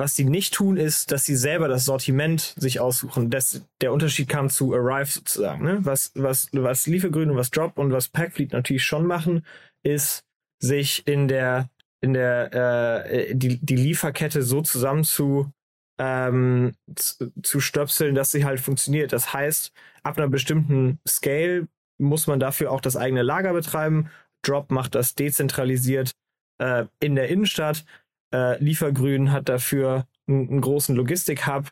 Was 0.00 0.16
sie 0.16 0.24
nicht 0.24 0.54
tun, 0.54 0.78
ist, 0.78 1.12
dass 1.12 1.26
sie 1.26 1.36
selber 1.36 1.68
das 1.68 1.84
Sortiment 1.84 2.54
sich 2.56 2.80
aussuchen. 2.80 3.28
Das, 3.28 3.66
der 3.82 3.92
Unterschied 3.92 4.30
kam 4.30 4.48
zu 4.48 4.72
Arrive 4.74 5.10
sozusagen. 5.10 5.62
Ne? 5.62 5.78
Was, 5.82 6.12
was, 6.14 6.48
was 6.52 6.86
Liefergrün 6.86 7.30
und 7.30 7.36
was 7.36 7.50
Drop 7.50 7.76
und 7.76 7.92
was 7.92 8.08
Packfleet 8.08 8.54
natürlich 8.54 8.82
schon 8.82 9.06
machen, 9.06 9.44
ist, 9.82 10.24
sich 10.58 11.06
in 11.06 11.28
der, 11.28 11.68
in 12.00 12.14
der, 12.14 13.04
äh, 13.14 13.34
die, 13.34 13.58
die 13.58 13.76
Lieferkette 13.76 14.42
so 14.42 14.62
zusammen 14.62 15.04
zu, 15.04 15.52
ähm, 15.98 16.72
zu, 16.96 17.30
zu 17.42 17.60
stöpseln, 17.60 18.14
dass 18.14 18.32
sie 18.32 18.46
halt 18.46 18.60
funktioniert. 18.60 19.12
Das 19.12 19.34
heißt, 19.34 19.70
ab 20.02 20.16
einer 20.16 20.28
bestimmten 20.28 20.98
Scale 21.06 21.68
muss 21.98 22.26
man 22.26 22.40
dafür 22.40 22.72
auch 22.72 22.80
das 22.80 22.96
eigene 22.96 23.22
Lager 23.22 23.52
betreiben. 23.52 24.08
Drop 24.40 24.70
macht 24.70 24.94
das 24.94 25.14
dezentralisiert 25.14 26.12
äh, 26.58 26.86
in 27.00 27.16
der 27.16 27.28
Innenstadt. 27.28 27.84
Äh, 28.32 28.62
Liefergrün 28.62 29.32
hat 29.32 29.48
dafür 29.48 30.06
einen, 30.28 30.60
großen 30.60 30.94
Logistik-Hub 30.94 31.70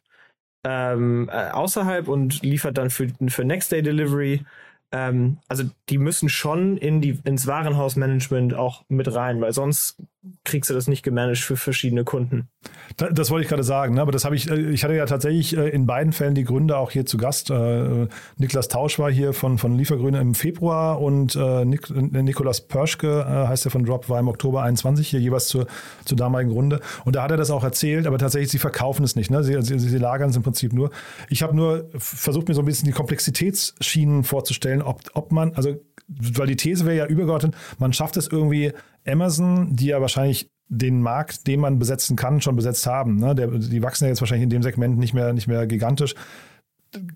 ähm, 0.65 1.29
äh, 1.33 1.51
außerhalb 1.51 2.09
und 2.09 2.43
liefert 2.43 2.79
dann 2.79 2.91
für, 2.91 3.09
für 3.29 3.45
Next-Day-Delivery. 3.45 4.45
Ähm, 4.91 5.39
also 5.49 5.65
die 5.89 5.99
müssen 5.99 6.29
schon 6.29 6.77
in 6.77 7.01
die, 7.01 7.21
ins 7.25 7.47
Warenhausmanagement 7.47 8.55
auch 8.55 8.85
mit 8.89 9.13
rein, 9.15 9.41
weil 9.41 9.53
sonst 9.53 10.03
kriegst 10.45 10.71
du 10.71 10.75
das 10.75 10.89
nicht 10.89 11.03
gemanagt 11.03 11.39
für 11.39 11.57
verschiedene 11.57 12.05
Kunden. 12.05 12.49
Das, 12.97 13.11
das 13.13 13.31
wollte 13.31 13.45
ich 13.45 13.49
gerade 13.49 13.65
sagen, 13.65 13.95
ne? 13.95 14.03
aber 14.03 14.13
das 14.13 14.25
habe 14.25 14.37
ich, 14.37 14.51
äh, 14.51 14.71
ich 14.71 14.85
hatte 14.85 14.95
ja 14.95 15.07
tatsächlich 15.07 15.57
äh, 15.57 15.69
in 15.69 15.87
beiden 15.87 16.13
Fällen 16.13 16.35
die 16.35 16.45
Gründer 16.45 16.79
auch 16.79 16.91
hier 16.91 17.07
zu 17.07 17.17
Gast. 17.17 17.51
Äh, 17.51 18.09
Niklas 18.37 18.69
Tausch 18.69 18.99
war 18.99 19.11
hier 19.11 19.33
von, 19.33 19.59
von 19.59 19.77
Liefergrüne 19.77 20.21
im 20.21 20.35
Februar 20.35 21.01
und 21.01 21.37
Nik, 21.37 21.91
Nikolas 21.91 22.67
Pörschke 22.67 23.25
heißt 23.49 23.65
er 23.67 23.71
von 23.71 23.85
Drop, 23.85 24.09
war 24.09 24.19
im 24.19 24.29
Oktober 24.29 24.63
21 24.63 25.09
hier 25.09 25.21
jeweils 25.21 25.49
zur, 25.49 25.67
zur 26.05 26.17
damaligen 26.17 26.53
Runde. 26.53 26.81
Und 27.05 27.17
da 27.17 27.23
hat 27.23 27.31
er 27.31 27.37
das 27.37 27.51
auch 27.51 27.65
erzählt, 27.65 28.07
aber 28.07 28.19
tatsächlich, 28.19 28.51
sie 28.51 28.59
verkaufen 28.59 29.05
es 29.05 29.17
nicht. 29.17 29.31
Ne? 29.31 29.43
Sie, 29.43 29.61
sie, 29.63 29.79
sie 29.79 29.99
lagern 29.99 30.31
es 30.31 30.37
im 30.37 30.43
Prinzip 30.43 30.73
nur. 30.73 30.91
Ich 31.29 31.43
habe 31.43 31.55
nur 31.55 31.89
versucht, 31.97 32.49
mir 32.49 32.55
so 32.55 32.63
ein 32.63 32.67
bisschen 32.67 32.87
die 32.87 32.93
Komplexitätsschienen 32.93 34.25
vorzustellen, 34.25 34.83
ob, 34.83 35.03
ob 35.15 35.33
man, 35.33 35.53
also 35.55 35.75
weil 36.09 36.47
die 36.47 36.57
These 36.57 36.87
wäre 36.87 36.97
ja 36.97 37.07
übergeordnet, 37.07 37.55
man 37.79 37.93
schafft 37.93 38.17
es 38.17 38.29
irgendwie, 38.29 38.73
Amazon, 39.09 39.75
die 39.75 39.87
ja 39.87 40.01
wahrscheinlich 40.01 40.51
den 40.69 41.01
Markt, 41.01 41.47
den 41.47 41.61
man 41.61 41.79
besetzen 41.79 42.17
kann, 42.17 42.41
schon 42.41 42.57
besetzt 42.57 42.87
haben. 42.87 43.17
Ne? 43.17 43.35
Der, 43.35 43.49
die 43.49 43.83
wachsen 43.83 44.05
ja 44.05 44.11
jetzt 44.11 44.21
wahrscheinlich 44.21 44.45
in 44.45 44.51
dem 44.51 44.63
Segment 44.63 44.99
nicht 44.99 45.15
mehr, 45.15 45.33
nicht 45.33 45.49
mehr 45.49 45.67
gigantisch. 45.67 46.15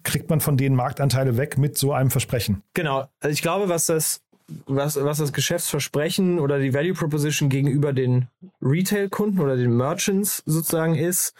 Kriegt 0.02 0.30
man 0.30 0.40
von 0.40 0.56
denen 0.56 0.74
Marktanteile 0.74 1.36
weg 1.36 1.58
mit 1.58 1.78
so 1.78 1.92
einem 1.92 2.10
Versprechen? 2.10 2.62
Genau. 2.74 3.08
Also 3.20 3.32
ich 3.32 3.42
glaube, 3.42 3.68
was 3.68 3.86
das, 3.86 4.22
was, 4.66 4.96
was 4.96 5.18
das 5.18 5.32
Geschäftsversprechen 5.32 6.38
oder 6.38 6.58
die 6.58 6.74
Value 6.74 6.94
Proposition 6.94 7.48
gegenüber 7.48 7.92
den 7.92 8.28
Retail-Kunden 8.60 9.38
oder 9.38 9.56
den 9.56 9.76
Merchants 9.76 10.42
sozusagen 10.46 10.94
ist, 10.94 11.34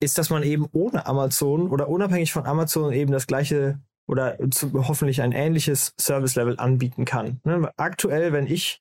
ist, 0.00 0.18
dass 0.18 0.30
man 0.30 0.42
eben 0.42 0.66
ohne 0.72 1.06
Amazon 1.06 1.68
oder 1.68 1.88
unabhängig 1.88 2.32
von 2.32 2.46
Amazon 2.46 2.92
eben 2.92 3.12
das 3.12 3.26
gleiche 3.26 3.78
oder 4.06 4.36
zu, 4.50 4.72
hoffentlich 4.88 5.22
ein 5.22 5.32
ähnliches 5.32 5.94
Service-Level 6.00 6.58
anbieten 6.58 7.04
kann. 7.04 7.40
Ne? 7.44 7.70
Aktuell, 7.76 8.32
wenn 8.32 8.46
ich 8.46 8.80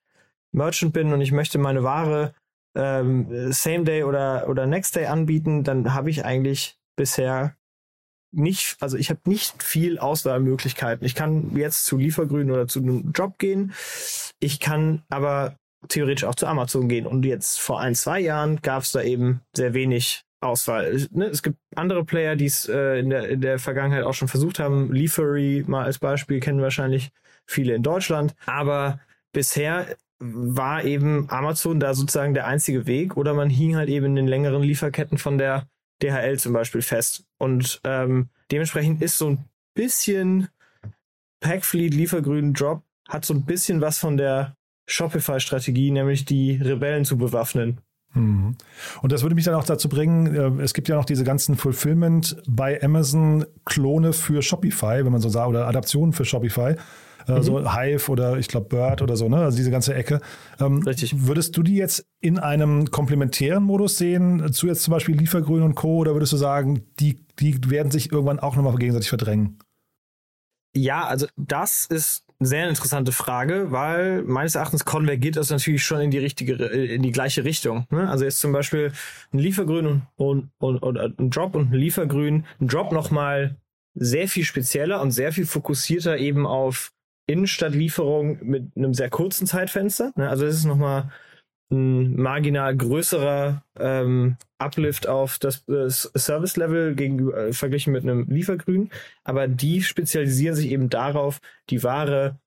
Merchant 0.51 0.93
bin 0.93 1.13
und 1.13 1.21
ich 1.21 1.31
möchte 1.31 1.57
meine 1.57 1.83
Ware 1.83 2.33
ähm, 2.75 3.51
Same 3.51 3.83
Day 3.83 4.03
oder, 4.03 4.47
oder 4.47 4.65
Next 4.65 4.95
Day 4.95 5.05
anbieten, 5.05 5.63
dann 5.63 5.93
habe 5.93 6.09
ich 6.09 6.25
eigentlich 6.25 6.77
bisher 6.95 7.55
nicht, 8.31 8.77
also 8.79 8.97
ich 8.97 9.09
habe 9.09 9.21
nicht 9.25 9.63
viel 9.63 9.97
Auswahlmöglichkeiten. 9.97 11.05
Ich 11.05 11.15
kann 11.15 11.55
jetzt 11.55 11.85
zu 11.85 11.97
Liefergrün 11.97 12.51
oder 12.51 12.67
zu 12.67 12.79
einem 12.79 13.11
Job 13.11 13.39
gehen. 13.39 13.73
Ich 14.39 14.59
kann 14.59 15.03
aber 15.09 15.55
theoretisch 15.87 16.25
auch 16.25 16.35
zu 16.35 16.45
Amazon 16.45 16.89
gehen. 16.89 17.07
Und 17.07 17.25
jetzt 17.25 17.59
vor 17.59 17.79
ein, 17.79 17.95
zwei 17.95 18.19
Jahren 18.19 18.61
gab 18.61 18.83
es 18.83 18.91
da 18.91 19.01
eben 19.01 19.41
sehr 19.55 19.73
wenig 19.73 20.23
Auswahl. 20.41 21.07
Ne, 21.11 21.25
es 21.25 21.43
gibt 21.43 21.57
andere 21.75 22.05
Player, 22.05 22.35
die 22.35 22.45
es 22.45 22.69
äh, 22.69 22.99
in, 22.99 23.09
der, 23.09 23.29
in 23.29 23.41
der 23.41 23.59
Vergangenheit 23.59 24.03
auch 24.03 24.13
schon 24.13 24.27
versucht 24.27 24.59
haben. 24.59 24.93
Liefery 24.93 25.63
mal 25.67 25.85
als 25.85 25.99
Beispiel 25.99 26.39
kennen 26.39 26.61
wahrscheinlich 26.61 27.09
viele 27.45 27.73
in 27.73 27.83
Deutschland. 27.83 28.35
Aber 28.45 28.99
bisher 29.33 29.97
war 30.19 30.83
eben 30.83 31.29
Amazon 31.29 31.79
da 31.79 31.93
sozusagen 31.93 32.33
der 32.33 32.47
einzige 32.47 32.85
Weg 32.85 33.15
oder 33.17 33.33
man 33.33 33.49
hing 33.49 33.75
halt 33.75 33.89
eben 33.89 34.05
in 34.07 34.15
den 34.15 34.27
längeren 34.27 34.61
Lieferketten 34.61 35.17
von 35.17 35.37
der 35.37 35.67
DHL 36.01 36.37
zum 36.37 36.53
Beispiel 36.53 36.81
fest. 36.81 37.25
Und 37.37 37.81
ähm, 37.83 38.29
dementsprechend 38.51 39.01
ist 39.01 39.17
so 39.17 39.29
ein 39.29 39.45
bisschen 39.73 40.49
Packfleet 41.39 41.93
Liefergrün 41.93 42.53
Drop 42.53 42.83
hat 43.07 43.25
so 43.25 43.33
ein 43.33 43.45
bisschen 43.45 43.81
was 43.81 43.97
von 43.97 44.17
der 44.17 44.55
Shopify-Strategie, 44.87 45.91
nämlich 45.91 46.25
die 46.25 46.55
Rebellen 46.55 47.05
zu 47.05 47.17
bewaffnen. 47.17 47.79
Mhm. 48.13 48.55
Und 49.01 49.11
das 49.11 49.21
würde 49.21 49.35
mich 49.35 49.45
dann 49.45 49.55
auch 49.55 49.63
dazu 49.63 49.87
bringen, 49.87 50.35
äh, 50.35 50.63
es 50.63 50.73
gibt 50.73 50.89
ja 50.89 50.95
noch 50.95 51.05
diese 51.05 51.23
ganzen 51.23 51.55
Fulfillment 51.55 52.41
bei 52.47 52.81
Amazon 52.81 53.45
Klone 53.65 54.13
für 54.13 54.41
Shopify, 54.41 55.05
wenn 55.05 55.11
man 55.11 55.21
so 55.21 55.29
sagt, 55.29 55.47
oder 55.47 55.67
Adaptionen 55.67 56.13
für 56.13 56.25
Shopify. 56.25 56.75
Äh, 57.29 57.37
mhm. 57.37 57.43
So 57.43 57.73
Hive 57.73 58.11
oder 58.11 58.37
ich 58.37 58.47
glaube 58.47 58.67
Bird 58.67 59.01
oder 59.01 59.15
so, 59.15 59.29
ne? 59.29 59.37
Also 59.37 59.57
diese 59.57 59.71
ganze 59.71 59.93
Ecke. 59.93 60.21
Ähm, 60.59 60.83
Richtig. 60.83 61.27
Würdest 61.27 61.55
du 61.55 61.63
die 61.63 61.75
jetzt 61.75 62.05
in 62.19 62.39
einem 62.39 62.91
komplementären 62.91 63.63
Modus 63.63 63.97
sehen, 63.97 64.51
zu 64.51 64.67
jetzt 64.67 64.83
zum 64.83 64.91
Beispiel 64.91 65.15
Liefergrün 65.15 65.63
und 65.63 65.75
Co. 65.75 65.97
oder 65.97 66.13
würdest 66.13 66.33
du 66.33 66.37
sagen, 66.37 66.83
die, 66.99 67.25
die 67.39 67.69
werden 67.69 67.91
sich 67.91 68.11
irgendwann 68.11 68.39
auch 68.39 68.55
nochmal 68.55 68.75
gegenseitig 68.75 69.09
verdrängen? 69.09 69.59
Ja, 70.75 71.05
also 71.05 71.27
das 71.35 71.85
ist 71.85 72.25
sehr 72.39 72.69
interessante 72.69 73.11
Frage, 73.11 73.71
weil 73.71 74.23
meines 74.23 74.55
Erachtens 74.55 74.85
konvergiert 74.85 75.35
das 75.35 75.49
natürlich 75.49 75.83
schon 75.83 75.99
in 75.99 76.11
die 76.11 76.19
richtige, 76.19 76.53
äh, 76.53 76.95
in 76.95 77.01
die 77.01 77.11
gleiche 77.11 77.43
Richtung. 77.43 77.85
Ne? 77.89 78.09
Also 78.09 78.23
jetzt 78.23 78.39
zum 78.39 78.53
Beispiel 78.53 78.93
ein 79.33 79.39
Liefergrün 79.39 80.03
und, 80.15 80.49
und, 80.57 80.77
und 80.77 80.83
oder 80.83 81.11
ein 81.17 81.29
Drop 81.29 81.55
und 81.55 81.71
ein 81.71 81.77
Liefergrün, 81.77 82.45
ein 82.61 82.67
Drop 82.67 82.91
nochmal 82.91 83.57
sehr 83.93 84.27
viel 84.27 84.45
spezieller 84.45 85.01
und 85.01 85.11
sehr 85.11 85.33
viel 85.33 85.45
fokussierter 85.45 86.17
eben 86.17 86.45
auf 86.45 86.91
Innenstadtlieferung 87.29 88.39
mit 88.41 88.75
einem 88.75 88.93
sehr 88.93 89.09
kurzen 89.09 89.45
Zeitfenster. 89.45 90.11
Ne? 90.15 90.27
Also 90.29 90.45
es 90.45 90.55
ist 90.55 90.65
nochmal 90.65 91.11
ein 91.71 92.15
marginal 92.15 92.75
größerer 92.75 93.63
ähm, 93.79 94.37
Uplift 94.57 95.07
auf 95.07 95.37
das, 95.37 95.63
das 95.65 96.11
Service-Level 96.15 96.95
gegenüber 96.95 97.37
äh, 97.37 97.53
verglichen 97.53 97.93
mit 97.93 98.03
einem 98.03 98.27
Liefergrün. 98.27 98.89
Aber 99.23 99.47
die 99.47 99.83
spezialisieren 99.83 100.55
sich 100.55 100.71
eben 100.71 100.89
darauf, 100.89 101.39
die 101.69 101.83
Ware 101.83 102.39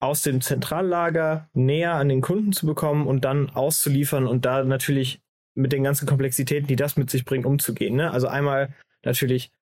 aus 0.00 0.22
dem 0.22 0.40
Zentrallager 0.40 1.48
näher 1.52 1.94
an 1.94 2.08
den 2.08 2.22
Kunden 2.22 2.52
zu 2.52 2.66
bekommen 2.66 3.06
und 3.06 3.24
dann 3.26 3.50
auszuliefern 3.50 4.26
und 4.26 4.46
da 4.46 4.64
natürlich 4.64 5.20
mit 5.54 5.72
den 5.72 5.84
ganzen 5.84 6.08
Komplexitäten, 6.08 6.66
die 6.66 6.76
das 6.76 6.96
mit 6.96 7.10
sich 7.10 7.26
bringt, 7.26 7.44
umzugehen. 7.44 7.96
Ne? 7.96 8.10
Also 8.10 8.28
einmal 8.28 8.70
natürlich 9.04 9.52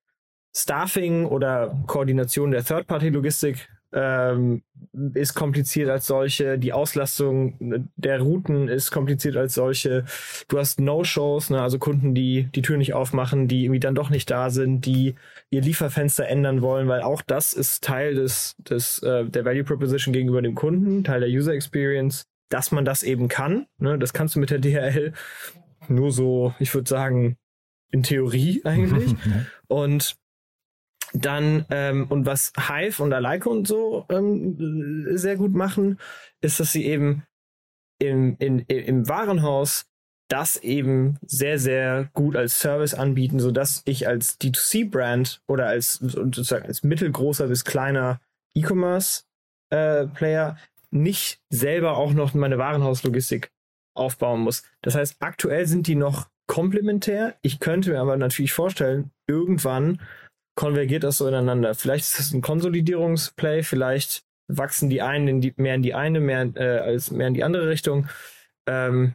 Staffing 0.56 1.26
oder 1.26 1.82
Koordination 1.88 2.52
der 2.52 2.64
Third-Party-Logistik 2.64 3.68
ähm, 3.92 4.62
ist 5.14 5.34
kompliziert 5.34 5.88
als 5.90 6.06
solche. 6.06 6.58
Die 6.58 6.72
Auslastung 6.72 7.88
der 7.96 8.20
Routen 8.20 8.68
ist 8.68 8.90
kompliziert 8.90 9.36
als 9.36 9.54
solche. 9.54 10.04
Du 10.48 10.58
hast 10.58 10.80
No-Shows, 10.80 11.50
ne, 11.50 11.60
also 11.60 11.78
Kunden, 11.78 12.14
die 12.14 12.48
die 12.54 12.62
Tür 12.62 12.76
nicht 12.76 12.94
aufmachen, 12.94 13.48
die 13.48 13.64
irgendwie 13.64 13.80
dann 13.80 13.94
doch 13.94 14.10
nicht 14.10 14.30
da 14.30 14.50
sind, 14.50 14.86
die 14.86 15.14
ihr 15.50 15.62
Lieferfenster 15.62 16.28
ändern 16.28 16.62
wollen, 16.62 16.88
weil 16.88 17.02
auch 17.02 17.22
das 17.22 17.52
ist 17.52 17.84
Teil 17.84 18.14
des, 18.14 18.56
des 18.58 19.02
äh, 19.02 19.24
der 19.26 19.44
Value 19.44 19.64
Proposition 19.64 20.12
gegenüber 20.12 20.42
dem 20.42 20.54
Kunden, 20.54 21.04
Teil 21.04 21.20
der 21.20 21.28
User 21.28 21.52
Experience, 21.52 22.26
dass 22.48 22.72
man 22.72 22.84
das 22.84 23.02
eben 23.02 23.28
kann. 23.28 23.66
Ne, 23.78 23.98
das 23.98 24.12
kannst 24.12 24.36
du 24.36 24.40
mit 24.40 24.50
der 24.50 24.58
DHL 24.58 25.12
nur 25.88 26.12
so, 26.12 26.54
ich 26.58 26.74
würde 26.74 26.88
sagen, 26.88 27.36
in 27.90 28.02
Theorie 28.02 28.62
eigentlich. 28.64 29.14
Und 29.68 30.16
dann, 31.12 31.66
ähm, 31.70 32.06
und 32.08 32.26
was 32.26 32.52
Hive 32.56 33.02
und 33.02 33.12
Aleike 33.12 33.48
und 33.48 33.66
so 33.66 34.06
ähm, 34.08 35.16
sehr 35.16 35.34
gut 35.36 35.54
machen, 35.54 35.98
ist, 36.40 36.60
dass 36.60 36.70
sie 36.72 36.86
eben 36.86 37.24
im, 37.98 38.36
in, 38.38 38.60
im 38.60 39.08
Warenhaus 39.08 39.86
das 40.28 40.56
eben 40.56 41.18
sehr, 41.22 41.58
sehr 41.58 42.08
gut 42.12 42.36
als 42.36 42.60
Service 42.60 42.94
anbieten, 42.94 43.40
so 43.40 43.50
dass 43.50 43.82
ich 43.84 44.06
als 44.06 44.40
D2C-Brand 44.40 45.42
oder 45.48 45.66
als 45.66 45.94
sozusagen 45.94 46.66
als 46.66 46.84
mittelgroßer 46.84 47.48
bis 47.48 47.64
kleiner 47.64 48.20
E-Commerce-Player 48.54 50.56
äh, 50.56 50.60
nicht 50.92 51.40
selber 51.50 51.96
auch 51.96 52.12
noch 52.12 52.34
meine 52.34 52.58
Warenhauslogistik 52.58 53.50
aufbauen 53.94 54.40
muss. 54.40 54.62
Das 54.82 54.94
heißt, 54.94 55.16
aktuell 55.20 55.66
sind 55.66 55.88
die 55.88 55.96
noch 55.96 56.28
komplementär. 56.46 57.36
Ich 57.42 57.60
könnte 57.60 57.90
mir 57.90 58.00
aber 58.00 58.16
natürlich 58.16 58.52
vorstellen, 58.52 59.10
irgendwann 59.26 60.00
konvergiert 60.60 61.04
das 61.04 61.16
so 61.16 61.26
ineinander. 61.26 61.74
Vielleicht 61.74 62.04
ist 62.04 62.18
das 62.18 62.32
ein 62.34 62.42
Konsolidierungsplay, 62.42 63.62
vielleicht 63.62 64.24
wachsen 64.46 64.90
die 64.90 65.00
einen 65.00 65.26
in 65.26 65.40
die, 65.40 65.54
mehr 65.56 65.74
in 65.74 65.82
die 65.82 65.94
eine, 65.94 66.20
mehr, 66.20 66.52
äh, 66.54 66.80
als 66.80 67.10
mehr 67.10 67.28
in 67.28 67.34
die 67.34 67.44
andere 67.44 67.70
Richtung. 67.70 68.08
Ähm, 68.66 69.14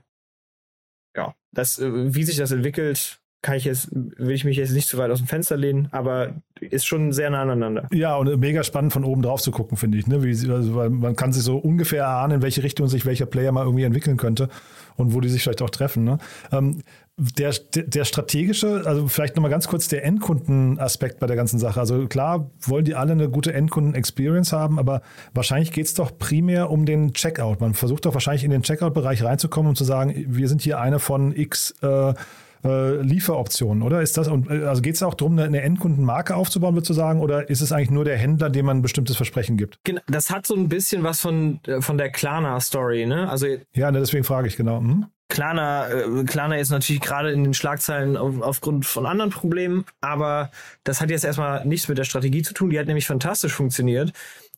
ja, 1.16 1.36
das, 1.52 1.78
äh, 1.78 2.16
wie 2.16 2.24
sich 2.24 2.38
das 2.38 2.50
entwickelt, 2.50 3.22
kann 3.46 3.58
ich 3.58 3.66
jetzt, 3.66 3.90
will 3.92 4.34
ich 4.34 4.44
mich 4.44 4.58
jetzt 4.58 4.72
nicht 4.72 4.88
zu 4.88 4.98
weit 4.98 5.12
aus 5.12 5.20
dem 5.20 5.28
Fenster 5.28 5.56
lehnen, 5.56 5.88
aber 5.92 6.34
ist 6.60 6.88
schon 6.88 7.12
sehr 7.12 7.30
nah 7.30 7.44
aneinander. 7.44 7.88
Ja, 7.94 8.16
und 8.16 8.40
mega 8.40 8.64
spannend 8.64 8.92
von 8.92 9.04
oben 9.04 9.22
drauf 9.22 9.40
zu 9.40 9.52
gucken, 9.52 9.78
finde 9.78 10.00
ich. 10.00 10.08
Ne? 10.08 10.24
Wie, 10.24 10.52
also, 10.52 10.90
man 10.90 11.16
kann 11.16 11.32
sich 11.32 11.44
so 11.44 11.58
ungefähr 11.58 12.06
erahnen, 12.06 12.38
in 12.38 12.42
welche 12.42 12.64
Richtung 12.64 12.88
sich 12.88 13.06
welcher 13.06 13.28
Player 13.28 13.52
mal 13.52 13.64
irgendwie 13.64 13.84
entwickeln 13.84 14.18
könnte 14.18 14.50
und 14.96 15.14
wo 15.14 15.22
die 15.22 15.30
sich 15.30 15.44
vielleicht 15.44 15.62
auch 15.62 15.70
treffen. 15.70 16.04
Ne? 16.04 16.18
Ähm, 16.52 16.82
der, 17.18 17.54
der 17.76 18.04
strategische, 18.04 18.82
also 18.84 19.08
vielleicht 19.08 19.36
nochmal 19.36 19.52
ganz 19.52 19.68
kurz 19.68 19.88
der 19.90 20.04
Endkundenaspekt 20.04 21.20
bei 21.20 21.28
der 21.28 21.36
ganzen 21.36 21.60
Sache. 21.60 21.80
Also 21.80 22.08
klar 22.08 22.50
wollen 22.62 22.84
die 22.84 22.96
alle 22.96 23.12
eine 23.12 23.30
gute 23.30 23.54
Endkunden-Experience 23.54 24.54
haben, 24.54 24.80
aber 24.80 25.04
wahrscheinlich 25.36 25.72
geht 25.72 25.86
es 25.86 25.94
doch 25.94 26.18
primär 26.18 26.72
um 26.72 26.88
den 26.88 27.14
Checkout. 27.14 27.62
Man 27.62 27.76
versucht 27.76 28.08
doch 28.08 28.16
wahrscheinlich 28.16 28.44
in 28.44 28.50
den 28.50 28.64
Checkout-Bereich 28.64 29.24
reinzukommen 29.24 29.70
und 29.70 29.76
zu 29.76 29.84
sagen, 29.84 30.26
wir 30.30 30.48
sind 30.48 30.64
hier 30.64 30.80
eine 30.80 30.98
von 30.98 31.32
X 31.36 31.76
äh, 31.84 32.16
äh, 32.66 33.02
Lieferoptionen, 33.02 33.84
oder? 33.84 34.02
Ist 34.02 34.18
das, 34.18 34.28
und, 34.28 34.50
äh, 34.50 34.66
also 34.66 34.82
geht 34.82 34.96
es 34.96 35.04
auch 35.04 35.14
darum, 35.14 35.38
eine, 35.38 35.62
Endkundenmarke 35.62 36.36
aufzubauen, 36.36 36.76
würdest 36.76 36.90
du 36.90 36.94
sagen, 36.94 37.22
oder 37.22 37.50
ist 37.50 37.62
es 37.62 37.72
eigentlich 37.72 37.92
nur 37.92 38.06
der 38.06 38.18
Händler, 38.18 38.50
dem 38.50 38.66
man 38.66 38.78
ein 38.78 38.82
bestimmtes 38.82 39.16
Versprechen 39.16 39.58
gibt? 39.58 39.80
Genau, 39.84 40.02
das 40.08 40.30
hat 40.30 40.48
so 40.48 40.56
ein 40.56 40.68
bisschen 40.68 41.04
was 41.04 41.22
von, 41.22 41.60
äh, 41.68 41.82
von 41.82 41.98
der 41.98 42.12
Klarna-Story, 42.12 43.06
ne? 43.06 43.30
Also, 43.30 43.48
ja, 43.74 43.92
ne, 43.92 44.00
deswegen 44.00 44.24
frage 44.24 44.48
ich 44.48 44.58
genau. 44.58 44.80
Hm? 44.80 45.06
Klarna, 45.28 45.90
äh, 45.90 46.24
Klarna 46.26 46.58
ist 46.58 46.70
natürlich 46.70 47.02
gerade 47.02 47.32
in 47.32 47.44
den 47.44 47.54
Schlagzeilen 47.54 48.16
auf, 48.16 48.42
aufgrund 48.42 48.86
von 48.86 49.06
anderen 49.06 49.32
Problemen, 49.32 49.86
aber 50.02 50.52
das 50.84 51.02
hat 51.02 51.10
jetzt 51.10 51.26
erstmal 51.26 51.66
nichts 51.66 51.88
mit 51.88 51.98
der 51.98 52.04
Strategie 52.04 52.44
zu 52.44 52.54
tun. 52.54 52.70
Die 52.70 52.80
hat 52.80 52.88
nämlich 52.88 53.08
fantastisch 53.08 53.54
funktioniert. 53.54 54.12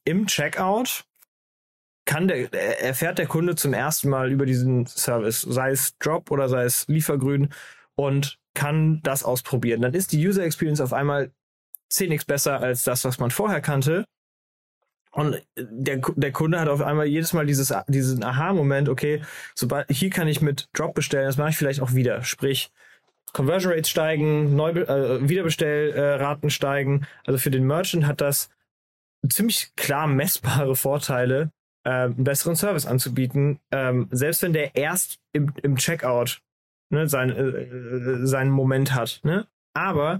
Im 0.03 0.27
Checkout 0.27 1.05
kann 2.05 2.27
der, 2.27 2.53
erfährt 2.81 3.17
der 3.17 3.27
Kunde 3.27 3.55
zum 3.55 3.73
ersten 3.73 4.09
Mal 4.09 4.31
über 4.31 4.45
diesen 4.45 4.85
Service, 4.87 5.41
sei 5.41 5.71
es 5.71 5.97
Drop 5.99 6.31
oder 6.31 6.49
sei 6.49 6.63
es 6.63 6.87
Liefergrün 6.87 7.49
und 7.97 8.39
kann 8.53 9.01
das 9.03 9.23
ausprobieren. 9.23 9.81
Dann 9.81 9.93
ist 9.93 10.13
die 10.13 10.25
User 10.25 10.43
Experience 10.43 10.79
auf 10.79 10.93
einmal 10.93 11.31
10x 11.91 12.25
besser 12.25 12.59
als 12.61 12.83
das, 12.83 13.03
was 13.03 13.19
man 13.19 13.31
vorher 13.31 13.61
kannte. 13.61 14.05
Und 15.11 15.41
der, 15.57 16.01
der 16.15 16.31
Kunde 16.31 16.59
hat 16.59 16.67
auf 16.67 16.81
einmal 16.81 17.07
jedes 17.07 17.33
Mal 17.33 17.45
dieses, 17.45 17.73
diesen 17.87 18.23
Aha-Moment, 18.23 18.87
okay, 18.87 19.21
sobald, 19.55 19.89
hier 19.89 20.09
kann 20.09 20.27
ich 20.27 20.41
mit 20.41 20.69
Drop 20.73 20.93
bestellen, 20.93 21.25
das 21.25 21.37
mache 21.37 21.49
ich 21.49 21.57
vielleicht 21.57 21.81
auch 21.81 21.93
wieder. 21.93 22.23
Sprich, 22.23 22.71
Conversion 23.33 23.73
Rates 23.73 23.89
steigen, 23.89 24.55
Neu 24.55 24.71
äh, 24.71 25.27
Wiederbestellraten 25.27 26.49
äh, 26.49 26.51
steigen. 26.51 27.07
Also 27.25 27.39
für 27.39 27.51
den 27.51 27.65
Merchant 27.65 28.05
hat 28.05 28.21
das 28.21 28.49
ziemlich 29.27 29.71
klar 29.75 30.07
messbare 30.07 30.75
Vorteile, 30.75 31.51
äh, 31.83 31.89
einen 31.89 32.23
besseren 32.23 32.55
Service 32.55 32.85
anzubieten, 32.85 33.59
ähm, 33.71 34.07
selbst 34.11 34.43
wenn 34.43 34.53
der 34.53 34.75
erst 34.75 35.19
im, 35.33 35.53
im 35.63 35.77
Checkout 35.77 36.41
ne, 36.89 37.07
sein, 37.07 37.29
äh, 37.29 37.41
äh, 37.43 38.25
seinen 38.25 38.51
Moment 38.51 38.93
hat. 38.93 39.21
Ne? 39.23 39.47
Aber 39.73 40.19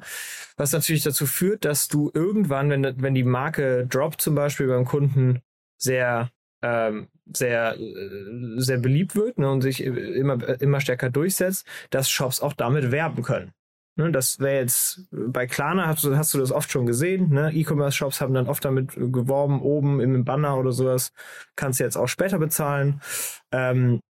was 0.56 0.72
natürlich 0.72 1.04
dazu 1.04 1.26
führt, 1.26 1.66
dass 1.66 1.88
du 1.88 2.12
irgendwann, 2.14 2.70
wenn, 2.70 3.02
wenn 3.02 3.16
die 3.16 3.24
Marke 3.24 3.88
Drop 3.88 4.22
zum 4.22 4.36
Beispiel 4.36 4.68
beim 4.68 4.86
Kunden 4.86 5.42
sehr, 5.78 6.30
ähm, 6.62 7.08
sehr, 7.34 7.76
äh, 7.80 8.60
sehr 8.60 8.78
beliebt 8.78 9.16
wird 9.16 9.40
ne, 9.40 9.50
und 9.50 9.62
sich 9.62 9.84
immer, 9.84 10.62
immer 10.62 10.80
stärker 10.80 11.10
durchsetzt, 11.10 11.66
dass 11.90 12.10
Shops 12.10 12.42
auch 12.42 12.54
damit 12.54 12.92
werben 12.92 13.24
können. 13.24 13.52
Ne, 13.98 14.12
das 14.12 14.40
wäre 14.40 14.60
jetzt 14.62 15.08
bei 15.12 15.48
Klarna 15.48 15.88
hast 15.88 16.06
hast 16.06 16.36
du 16.36 16.38
das 16.38 16.52
oft 16.52 16.72
schon 16.72 16.86
gesehen. 16.86 17.30
Ne? 17.32 17.52
E-Commerce-Shops 17.52 18.22
haben 18.22 18.36
dann 18.36 18.48
oft 18.48 18.64
damit 18.64 18.92
geworben, 18.94 19.60
oben 19.60 20.00
im 20.02 20.24
Banner 20.24 20.56
oder 20.58 20.72
sowas. 20.72 21.12
Kannst 21.56 21.80
du 21.80 21.84
jetzt 21.84 21.98
auch 21.98 22.08
später 22.08 22.38
bezahlen. 22.38 23.02
Ähm, 23.52 24.02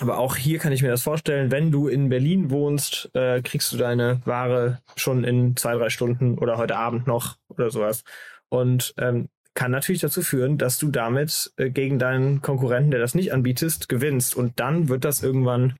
aber 0.00 0.18
auch 0.18 0.36
hier 0.36 0.58
kann 0.58 0.72
ich 0.72 0.82
mir 0.82 0.88
das 0.88 1.02
vorstellen, 1.02 1.50
wenn 1.50 1.70
du 1.70 1.88
in 1.88 2.08
Berlin 2.08 2.50
wohnst, 2.50 3.10
äh, 3.14 3.42
kriegst 3.42 3.72
du 3.72 3.76
deine 3.76 4.20
Ware 4.24 4.80
schon 4.96 5.24
in 5.24 5.56
zwei, 5.56 5.74
drei 5.74 5.90
Stunden 5.90 6.38
oder 6.38 6.56
heute 6.56 6.76
Abend 6.76 7.06
noch 7.06 7.36
oder 7.48 7.70
sowas. 7.70 8.04
Und 8.48 8.94
ähm, 8.98 9.28
kann 9.54 9.70
natürlich 9.70 10.00
dazu 10.00 10.22
führen, 10.22 10.58
dass 10.58 10.78
du 10.78 10.90
damit 10.90 11.52
äh, 11.56 11.70
gegen 11.70 11.98
deinen 11.98 12.40
Konkurrenten, 12.40 12.90
der 12.90 13.00
das 13.00 13.14
nicht 13.14 13.32
anbietest, 13.32 13.88
gewinnst. 13.88 14.34
Und 14.34 14.58
dann 14.58 14.88
wird 14.88 15.04
das 15.04 15.22
irgendwann 15.22 15.76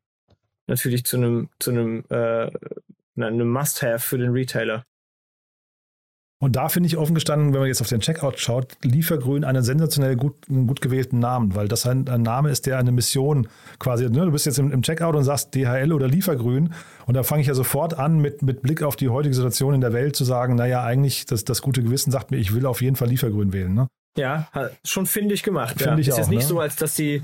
natürlich 0.67 1.05
zu 1.05 1.17
einem 1.17 1.49
zu 1.59 1.71
einem 1.71 2.05
äh, 2.11 2.51
einem 3.17 3.51
Must-have 3.51 4.01
für 4.01 4.19
den 4.19 4.33
Retailer. 4.33 4.85
Und 6.43 6.57
da 6.57 6.71
finde 6.71 6.87
ich 6.87 6.97
offen 6.97 7.15
gestanden, 7.15 7.53
wenn 7.53 7.61
man 7.61 7.69
jetzt 7.69 7.83
auf 7.83 7.89
den 7.89 8.01
Checkout 8.01 8.39
schaut, 8.39 8.79
Liefergrün 8.83 9.45
einen 9.45 9.63
sensationell 9.63 10.17
gut, 10.17 10.47
gut 10.49 10.81
gewählten 10.81 11.19
Namen, 11.19 11.55
weil 11.55 11.69
das 11.69 11.85
ein, 11.85 12.09
ein 12.09 12.23
Name 12.23 12.49
ist, 12.49 12.65
der 12.65 12.79
eine 12.79 12.93
Mission 12.93 13.47
quasi, 13.79 14.09
ne, 14.09 14.25
du 14.25 14.33
bist 14.33 14.47
jetzt 14.47 14.59
im, 14.59 14.73
im, 14.73 14.81
Checkout 14.81 15.15
und 15.15 15.25
sagst 15.25 15.55
DHL 15.55 15.93
oder 15.93 16.09
Liefergrün 16.09 16.73
und 17.05 17.15
da 17.15 17.25
fange 17.25 17.43
ich 17.43 17.49
ja 17.49 17.53
sofort 17.53 17.99
an, 17.99 18.21
mit, 18.21 18.41
mit 18.41 18.63
Blick 18.63 18.83
auf 18.83 18.97
die 18.97 19.11
heutige 19.11 19.35
Situation 19.35 19.75
in 19.75 19.83
der 19.83 19.93
Welt 19.93 20.17
zu 20.17 20.25
sagen, 20.25 20.55
naja, 20.55 20.83
eigentlich 20.83 21.27
das, 21.27 21.45
das 21.45 21.61
gute 21.61 21.83
Gewissen 21.83 22.11
sagt 22.11 22.31
mir, 22.31 22.39
ich 22.39 22.55
will 22.55 22.65
auf 22.65 22.81
jeden 22.81 22.97
Fall 22.97 23.09
Liefergrün 23.09 23.53
wählen. 23.53 23.75
Ne? 23.75 23.89
Ja, 24.17 24.49
schon 24.83 25.05
findig 25.05 25.43
gemacht. 25.43 25.77
Find 25.77 25.91
ja. 25.91 25.99
Ich 25.99 26.09
ist 26.09 26.15
auch, 26.15 26.19
jetzt 26.19 26.31
nicht 26.31 26.43
ne? 26.43 26.49
so, 26.49 26.59
als 26.59 26.77
dass 26.77 26.95
die 26.95 27.23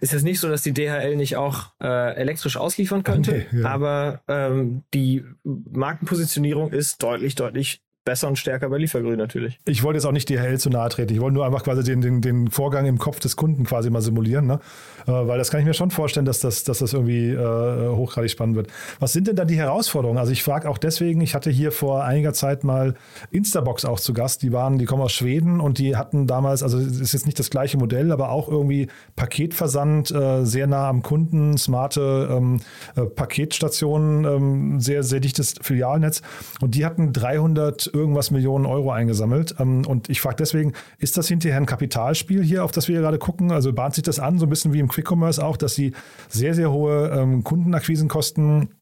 ist 0.00 0.12
jetzt 0.12 0.24
nicht 0.24 0.40
so, 0.40 0.48
dass 0.48 0.62
die 0.62 0.72
DHL 0.72 1.16
nicht 1.16 1.36
auch 1.36 1.72
äh, 1.82 2.14
elektrisch 2.16 2.56
ausliefern 2.56 3.02
könnte, 3.02 3.46
nee, 3.50 3.60
ja. 3.60 3.68
aber 3.68 4.22
ähm, 4.28 4.82
die 4.92 5.24
Markenpositionierung 5.44 6.70
ist 6.70 7.02
deutlich, 7.02 7.34
deutlich 7.34 7.82
besser 8.06 8.28
und 8.28 8.38
stärker 8.38 8.70
bei 8.70 8.78
Liefergrün 8.78 9.18
natürlich. 9.18 9.58
Ich 9.66 9.82
wollte 9.82 9.98
jetzt 9.98 10.06
auch 10.06 10.12
nicht 10.12 10.30
DHL 10.30 10.58
zu 10.58 10.70
nahe 10.70 10.88
treten. 10.88 11.12
Ich 11.12 11.20
wollte 11.20 11.34
nur 11.34 11.44
einfach 11.44 11.64
quasi 11.64 11.82
den, 11.82 12.00
den, 12.00 12.22
den 12.22 12.50
Vorgang 12.50 12.86
im 12.86 12.98
Kopf 12.98 13.18
des 13.18 13.36
Kunden 13.36 13.64
quasi 13.64 13.90
mal 13.90 14.00
simulieren, 14.00 14.46
ne? 14.46 14.60
Äh, 15.06 15.12
weil 15.12 15.38
das 15.38 15.50
kann 15.50 15.60
ich 15.60 15.66
mir 15.66 15.74
schon 15.74 15.90
vorstellen, 15.90 16.24
dass 16.24 16.38
das, 16.38 16.64
dass 16.64 16.78
das 16.78 16.92
irgendwie 16.92 17.30
äh, 17.30 17.88
hochgradig 17.88 18.30
spannend 18.30 18.56
wird. 18.56 18.68
Was 19.00 19.12
sind 19.12 19.26
denn 19.26 19.36
dann 19.36 19.48
die 19.48 19.56
Herausforderungen? 19.56 20.18
Also 20.18 20.32
ich 20.32 20.42
frage 20.42 20.70
auch 20.70 20.78
deswegen, 20.78 21.20
ich 21.20 21.34
hatte 21.34 21.50
hier 21.50 21.72
vor 21.72 22.04
einiger 22.04 22.32
Zeit 22.32 22.64
mal 22.64 22.94
Instabox 23.32 23.84
auch 23.84 23.98
zu 23.98 24.14
Gast. 24.14 24.42
Die 24.42 24.52
waren, 24.52 24.78
die 24.78 24.84
kommen 24.84 25.02
aus 25.02 25.12
Schweden 25.12 25.60
und 25.60 25.78
die 25.78 25.96
hatten 25.96 26.28
damals, 26.28 26.62
also 26.62 26.78
es 26.78 27.00
ist 27.00 27.12
jetzt 27.12 27.26
nicht 27.26 27.38
das 27.40 27.50
gleiche 27.50 27.76
Modell, 27.76 28.12
aber 28.12 28.30
auch 28.30 28.48
irgendwie 28.48 28.86
Paketversand 29.16 30.12
äh, 30.12 30.44
sehr 30.44 30.68
nah 30.68 30.88
am 30.88 31.02
Kunden, 31.02 31.58
smarte 31.58 32.28
ähm, 32.30 32.60
äh, 32.94 33.02
Paketstationen, 33.02 34.24
ähm, 34.24 34.80
sehr, 34.80 35.02
sehr 35.02 35.18
dichtes 35.18 35.56
Filialnetz. 35.60 36.22
Und 36.60 36.76
die 36.76 36.86
hatten 36.86 37.12
300 37.12 37.95
irgendwas 37.96 38.30
Millionen 38.30 38.66
Euro 38.66 38.90
eingesammelt. 38.90 39.54
Ähm, 39.58 39.86
und 39.86 40.08
ich 40.08 40.20
frage 40.20 40.36
deswegen, 40.36 40.72
ist 40.98 41.16
das 41.16 41.28
hinterher 41.28 41.58
ein 41.58 41.66
Kapitalspiel 41.66 42.42
hier, 42.42 42.64
auf 42.64 42.72
das 42.72 42.88
wir 42.88 43.00
gerade 43.00 43.18
gucken? 43.18 43.52
Also 43.52 43.72
bahnt 43.72 43.94
sich 43.94 44.04
das 44.04 44.18
an, 44.18 44.38
so 44.38 44.46
ein 44.46 44.50
bisschen 44.50 44.72
wie 44.72 44.80
im 44.80 44.88
Quick 44.88 45.10
Commerce 45.10 45.44
auch, 45.44 45.56
dass 45.56 45.74
sie 45.74 45.92
sehr, 46.28 46.54
sehr 46.54 46.70
hohe 46.70 47.10
ähm, 47.10 47.44
Kundenakquisenkosten, 47.44 48.74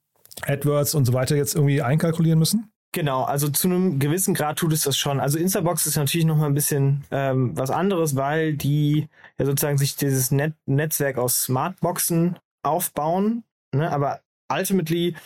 AdWords 0.43 0.95
und 0.95 1.05
so 1.05 1.13
weiter 1.13 1.37
jetzt 1.37 1.55
irgendwie 1.55 1.83
einkalkulieren 1.83 2.39
müssen? 2.39 2.71
Genau, 2.95 3.25
also 3.25 3.49
zu 3.49 3.67
einem 3.67 3.99
gewissen 3.99 4.35
Grad 4.35 4.59
tut 4.59 4.73
es 4.73 4.85
das 4.85 4.97
schon. 4.97 5.19
Also 5.19 5.37
Instabox 5.37 5.85
ist 5.87 5.97
natürlich 5.97 6.27
noch 6.27 6.37
mal 6.37 6.47
ein 6.47 6.55
bisschen 6.55 7.03
ähm, 7.11 7.51
was 7.57 7.73
anderes, 7.73 8.15
weil 8.15 8.55
die 8.57 9.09
ja 9.37 9.47
sozusagen 9.47 9.79
sich 9.79 9.97
dieses 9.97 10.31
Net 10.31 10.55
Netzwerk 10.67 11.19
aus 11.19 11.43
Smartboxen 11.43 12.39
aufbauen. 12.63 13.43
Ne? 13.75 13.91
Aber 13.91 14.21
ultimately 14.49 15.17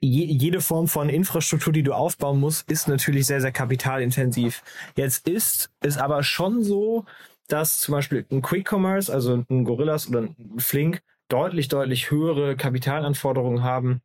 je, 0.00 0.24
jede 0.24 0.60
Form 0.60 0.88
von 0.88 1.08
Infrastruktur, 1.08 1.72
die 1.72 1.82
du 1.82 1.92
aufbauen 1.92 2.40
musst, 2.40 2.70
ist 2.70 2.88
natürlich 2.88 3.26
sehr, 3.26 3.40
sehr 3.40 3.52
kapitalintensiv. 3.52 4.62
Jetzt 4.96 5.28
ist 5.28 5.70
es 5.80 5.98
aber 5.98 6.22
schon 6.22 6.62
so, 6.62 7.04
dass 7.48 7.78
zum 7.78 7.92
Beispiel 7.92 8.26
ein 8.30 8.42
Quick 8.42 8.70
Commerce, 8.70 9.12
also 9.12 9.44
ein 9.48 9.64
Gorillas 9.64 10.08
oder 10.08 10.22
ein 10.22 10.58
Flink, 10.58 11.02
deutlich, 11.28 11.68
deutlich 11.68 12.10
höhere 12.10 12.56
Kapitalanforderungen 12.56 13.62
haben, 13.62 14.00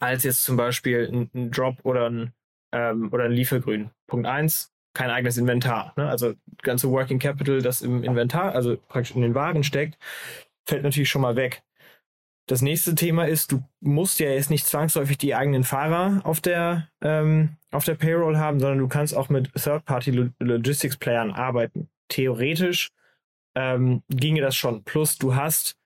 als 0.00 0.24
jetzt 0.24 0.44
zum 0.44 0.56
Beispiel 0.56 1.08
ein, 1.12 1.30
ein 1.34 1.50
Drop 1.50 1.76
oder 1.84 2.08
ein, 2.08 2.32
ähm, 2.72 3.12
oder 3.12 3.24
ein 3.24 3.32
Liefergrün. 3.32 3.90
Punkt 4.06 4.26
eins 4.26 4.72
kein 4.94 5.10
eigenes 5.10 5.38
Inventar. 5.38 5.92
Ne? 5.96 6.08
Also 6.08 6.34
ganze 6.62 6.90
Working 6.90 7.18
Capital, 7.18 7.62
das 7.62 7.82
im 7.82 8.04
Inventar, 8.04 8.54
also 8.54 8.76
praktisch 8.88 9.16
in 9.16 9.22
den 9.22 9.34
Waren 9.34 9.64
steckt, 9.64 9.98
fällt 10.66 10.82
natürlich 10.82 11.08
schon 11.08 11.22
mal 11.22 11.36
weg. 11.36 11.62
Das 12.46 12.60
nächste 12.60 12.94
Thema 12.94 13.26
ist, 13.28 13.52
du 13.52 13.62
musst 13.80 14.18
ja 14.18 14.28
jetzt 14.30 14.50
nicht 14.50 14.66
zwangsläufig 14.66 15.16
die 15.16 15.34
eigenen 15.34 15.62
Fahrer 15.62 16.22
auf 16.24 16.40
der, 16.40 16.88
ähm, 17.00 17.56
auf 17.70 17.84
der 17.84 17.94
Payroll 17.94 18.36
haben, 18.36 18.58
sondern 18.58 18.78
du 18.78 18.88
kannst 18.88 19.16
auch 19.16 19.28
mit 19.28 19.52
Third-Party-Logistics-Playern 19.54 21.30
arbeiten. 21.30 21.88
Theoretisch 22.08 22.90
ähm, 23.54 24.02
ginge 24.08 24.40
das 24.40 24.56
schon. 24.56 24.82
Plus 24.82 25.18
du 25.18 25.36
hast, 25.36 25.76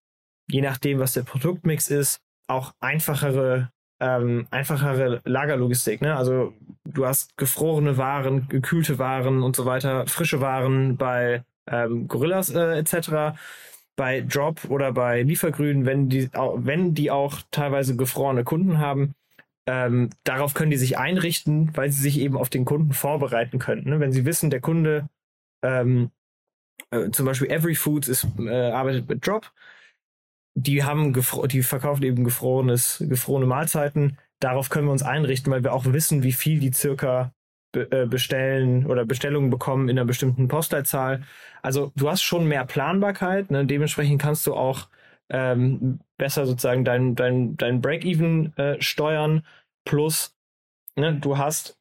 je 0.48 0.62
nachdem, 0.62 0.98
was 0.98 1.12
der 1.12 1.22
Produktmix 1.22 1.88
ist, 1.88 2.20
auch 2.48 2.72
einfachere, 2.80 3.70
ähm, 4.00 4.46
einfachere 4.50 5.20
Lagerlogistik. 5.24 6.00
Ne? 6.00 6.16
Also 6.16 6.54
du 6.84 7.04
hast 7.04 7.36
gefrorene 7.36 7.98
Waren, 7.98 8.48
gekühlte 8.48 8.98
Waren 8.98 9.42
und 9.42 9.56
so 9.56 9.66
weiter, 9.66 10.06
frische 10.06 10.40
Waren 10.40 10.96
bei 10.96 11.44
ähm, 11.66 12.08
Gorillas 12.08 12.48
äh, 12.48 12.78
etc 12.78 13.36
bei 13.96 14.20
Drop 14.20 14.66
oder 14.68 14.92
bei 14.92 15.22
Liefergrün, 15.22 15.86
wenn 15.86 16.08
die, 16.08 16.30
wenn 16.32 16.94
die 16.94 17.10
auch 17.10 17.40
teilweise 17.50 17.96
gefrorene 17.96 18.44
Kunden 18.44 18.78
haben, 18.78 19.14
ähm, 19.66 20.10
darauf 20.24 20.54
können 20.54 20.70
die 20.70 20.76
sich 20.76 20.98
einrichten, 20.98 21.76
weil 21.76 21.90
sie 21.90 22.02
sich 22.02 22.20
eben 22.20 22.36
auf 22.36 22.50
den 22.50 22.64
Kunden 22.64 22.92
vorbereiten 22.92 23.58
können. 23.58 23.88
Ne? 23.88 23.98
Wenn 23.98 24.12
sie 24.12 24.24
wissen, 24.24 24.50
der 24.50 24.60
Kunde, 24.60 25.08
ähm, 25.62 26.10
äh, 26.90 27.10
zum 27.10 27.26
Beispiel 27.26 27.50
Every 27.50 27.74
Foods 27.74 28.08
ist, 28.08 28.26
äh, 28.38 28.70
arbeitet 28.70 29.08
mit 29.08 29.26
Drop, 29.26 29.50
die 30.54 30.84
haben 30.84 31.12
die 31.48 31.62
verkaufen 31.62 32.02
eben 32.02 32.24
gefrorenes, 32.24 33.04
gefrorene 33.08 33.46
Mahlzeiten. 33.46 34.18
Darauf 34.40 34.70
können 34.70 34.86
wir 34.86 34.92
uns 34.92 35.02
einrichten, 35.02 35.52
weil 35.52 35.64
wir 35.64 35.72
auch 35.72 35.84
wissen, 35.86 36.22
wie 36.22 36.32
viel 36.32 36.60
die 36.60 36.72
circa 36.72 37.32
bestellen 37.84 38.86
oder 38.86 39.04
Bestellungen 39.04 39.50
bekommen 39.50 39.88
in 39.88 39.98
einer 39.98 40.06
bestimmten 40.06 40.48
Postleitzahl. 40.48 41.22
Also 41.62 41.92
du 41.96 42.10
hast 42.10 42.22
schon 42.22 42.46
mehr 42.46 42.64
Planbarkeit. 42.64 43.50
Ne? 43.50 43.66
Dementsprechend 43.66 44.20
kannst 44.20 44.46
du 44.46 44.54
auch 44.54 44.88
ähm, 45.28 46.00
besser 46.16 46.46
sozusagen 46.46 46.84
dein, 46.84 47.14
dein, 47.14 47.56
dein 47.56 47.80
Break-Even 47.80 48.56
äh, 48.56 48.80
steuern. 48.80 49.44
Plus, 49.84 50.34
ne, 50.96 51.14
du 51.14 51.38
hast, 51.38 51.78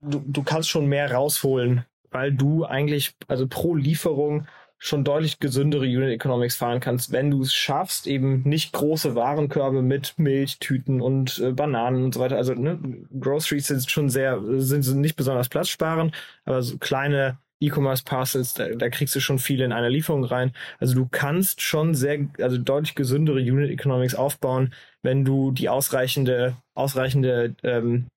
du, 0.00 0.22
du 0.26 0.42
kannst 0.42 0.68
schon 0.68 0.86
mehr 0.86 1.12
rausholen, 1.12 1.84
weil 2.10 2.32
du 2.32 2.64
eigentlich, 2.64 3.14
also 3.28 3.46
pro 3.46 3.74
Lieferung 3.74 4.46
schon 4.84 5.04
deutlich 5.04 5.38
gesündere 5.38 5.84
Unit 5.84 6.10
Economics 6.10 6.56
fahren 6.56 6.80
kannst, 6.80 7.12
wenn 7.12 7.30
du 7.30 7.42
es 7.42 7.54
schaffst, 7.54 8.08
eben 8.08 8.42
nicht 8.42 8.72
große 8.72 9.14
Warenkörbe 9.14 9.80
mit 9.80 10.14
Milchtüten 10.16 11.00
und 11.00 11.38
äh, 11.38 11.52
Bananen 11.52 12.04
und 12.04 12.14
so 12.14 12.20
weiter. 12.20 12.36
Also 12.36 12.54
ne, 12.54 12.80
Groceries 13.20 13.68
sind 13.68 13.88
schon 13.88 14.10
sehr, 14.10 14.40
sind, 14.60 14.82
sind 14.82 15.00
nicht 15.00 15.14
besonders 15.14 15.48
platzsparend, 15.48 16.12
aber 16.44 16.62
so 16.62 16.78
kleine 16.78 17.38
E-Commerce 17.60 18.02
Parcels, 18.02 18.54
da, 18.54 18.70
da 18.70 18.90
kriegst 18.90 19.14
du 19.14 19.20
schon 19.20 19.38
viele 19.38 19.64
in 19.64 19.72
einer 19.72 19.88
Lieferung 19.88 20.24
rein. 20.24 20.52
Also 20.80 20.96
du 20.96 21.06
kannst 21.08 21.60
schon 21.60 21.94
sehr, 21.94 22.26
also 22.40 22.58
deutlich 22.58 22.96
gesündere 22.96 23.38
Unit 23.38 23.70
Economics 23.70 24.16
aufbauen, 24.16 24.74
wenn 25.02 25.24
du 25.24 25.52
die 25.52 25.68
ausreichende, 25.68 26.56
ausreichende 26.74 27.54
ähm, 27.62 28.08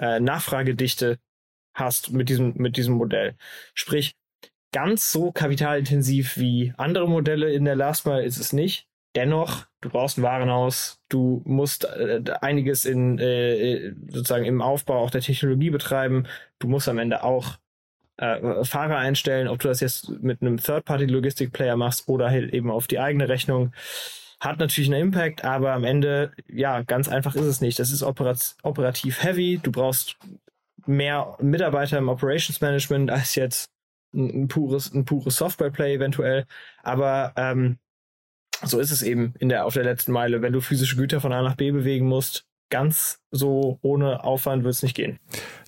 äh, 0.00 0.18
Nachfragedichte 0.18 1.20
hast 1.74 2.10
mit 2.10 2.28
diesem, 2.28 2.54
mit 2.56 2.76
diesem 2.76 2.94
Modell. 2.94 3.36
Sprich, 3.74 4.16
ganz 4.72 5.12
so 5.12 5.32
kapitalintensiv 5.32 6.38
wie 6.38 6.72
andere 6.76 7.08
Modelle 7.08 7.52
in 7.52 7.64
der 7.64 7.76
Last 7.76 8.06
Mile 8.06 8.24
ist 8.24 8.38
es 8.38 8.52
nicht. 8.52 8.86
Dennoch, 9.14 9.66
du 9.82 9.90
brauchst 9.90 10.18
ein 10.18 10.22
Warenhaus, 10.22 10.98
du 11.10 11.42
musst 11.44 11.84
äh, 11.84 12.22
einiges 12.40 12.86
in 12.86 13.18
äh, 13.18 13.92
sozusagen 14.08 14.46
im 14.46 14.62
Aufbau 14.62 14.98
auch 14.98 15.10
der 15.10 15.20
Technologie 15.20 15.68
betreiben. 15.68 16.26
Du 16.58 16.66
musst 16.66 16.88
am 16.88 16.98
Ende 16.98 17.22
auch 17.22 17.58
äh, 18.16 18.64
Fahrer 18.64 18.96
einstellen, 18.96 19.48
ob 19.48 19.58
du 19.58 19.68
das 19.68 19.80
jetzt 19.80 20.08
mit 20.22 20.40
einem 20.40 20.56
Third-Party-Logistik-Player 20.56 21.76
machst 21.76 22.08
oder 22.08 22.30
halt 22.30 22.54
eben 22.54 22.70
auf 22.70 22.86
die 22.86 23.00
eigene 23.00 23.28
Rechnung. 23.28 23.72
Hat 24.40 24.58
natürlich 24.58 24.90
einen 24.90 25.08
Impact, 25.08 25.44
aber 25.44 25.72
am 25.72 25.84
Ende, 25.84 26.32
ja, 26.48 26.82
ganz 26.82 27.08
einfach 27.08 27.36
ist 27.36 27.44
es 27.44 27.60
nicht. 27.60 27.78
Das 27.78 27.90
ist 27.90 28.02
operat 28.02 28.56
operativ 28.62 29.22
heavy. 29.22 29.60
Du 29.62 29.70
brauchst 29.70 30.16
mehr 30.86 31.36
Mitarbeiter 31.40 31.98
im 31.98 32.08
Operations 32.08 32.60
Management 32.60 33.10
als 33.10 33.34
jetzt 33.34 33.71
ein, 34.14 34.42
ein 34.42 34.48
pures, 34.48 34.92
ein 34.92 35.04
pures 35.04 35.36
Software-Play 35.36 35.94
eventuell. 35.94 36.46
Aber 36.82 37.32
ähm, 37.36 37.78
so 38.64 38.78
ist 38.78 38.90
es 38.90 39.02
eben 39.02 39.34
in 39.38 39.48
der, 39.48 39.66
auf 39.66 39.74
der 39.74 39.84
letzten 39.84 40.12
Meile. 40.12 40.42
Wenn 40.42 40.52
du 40.52 40.60
physische 40.60 40.96
Güter 40.96 41.20
von 41.20 41.32
A 41.32 41.42
nach 41.42 41.56
B 41.56 41.70
bewegen 41.70 42.06
musst, 42.06 42.46
ganz 42.72 43.18
so 43.30 43.78
ohne 43.82 44.24
Aufwand 44.24 44.64
wird 44.64 44.74
es 44.74 44.82
nicht 44.82 44.96
gehen. 44.96 45.18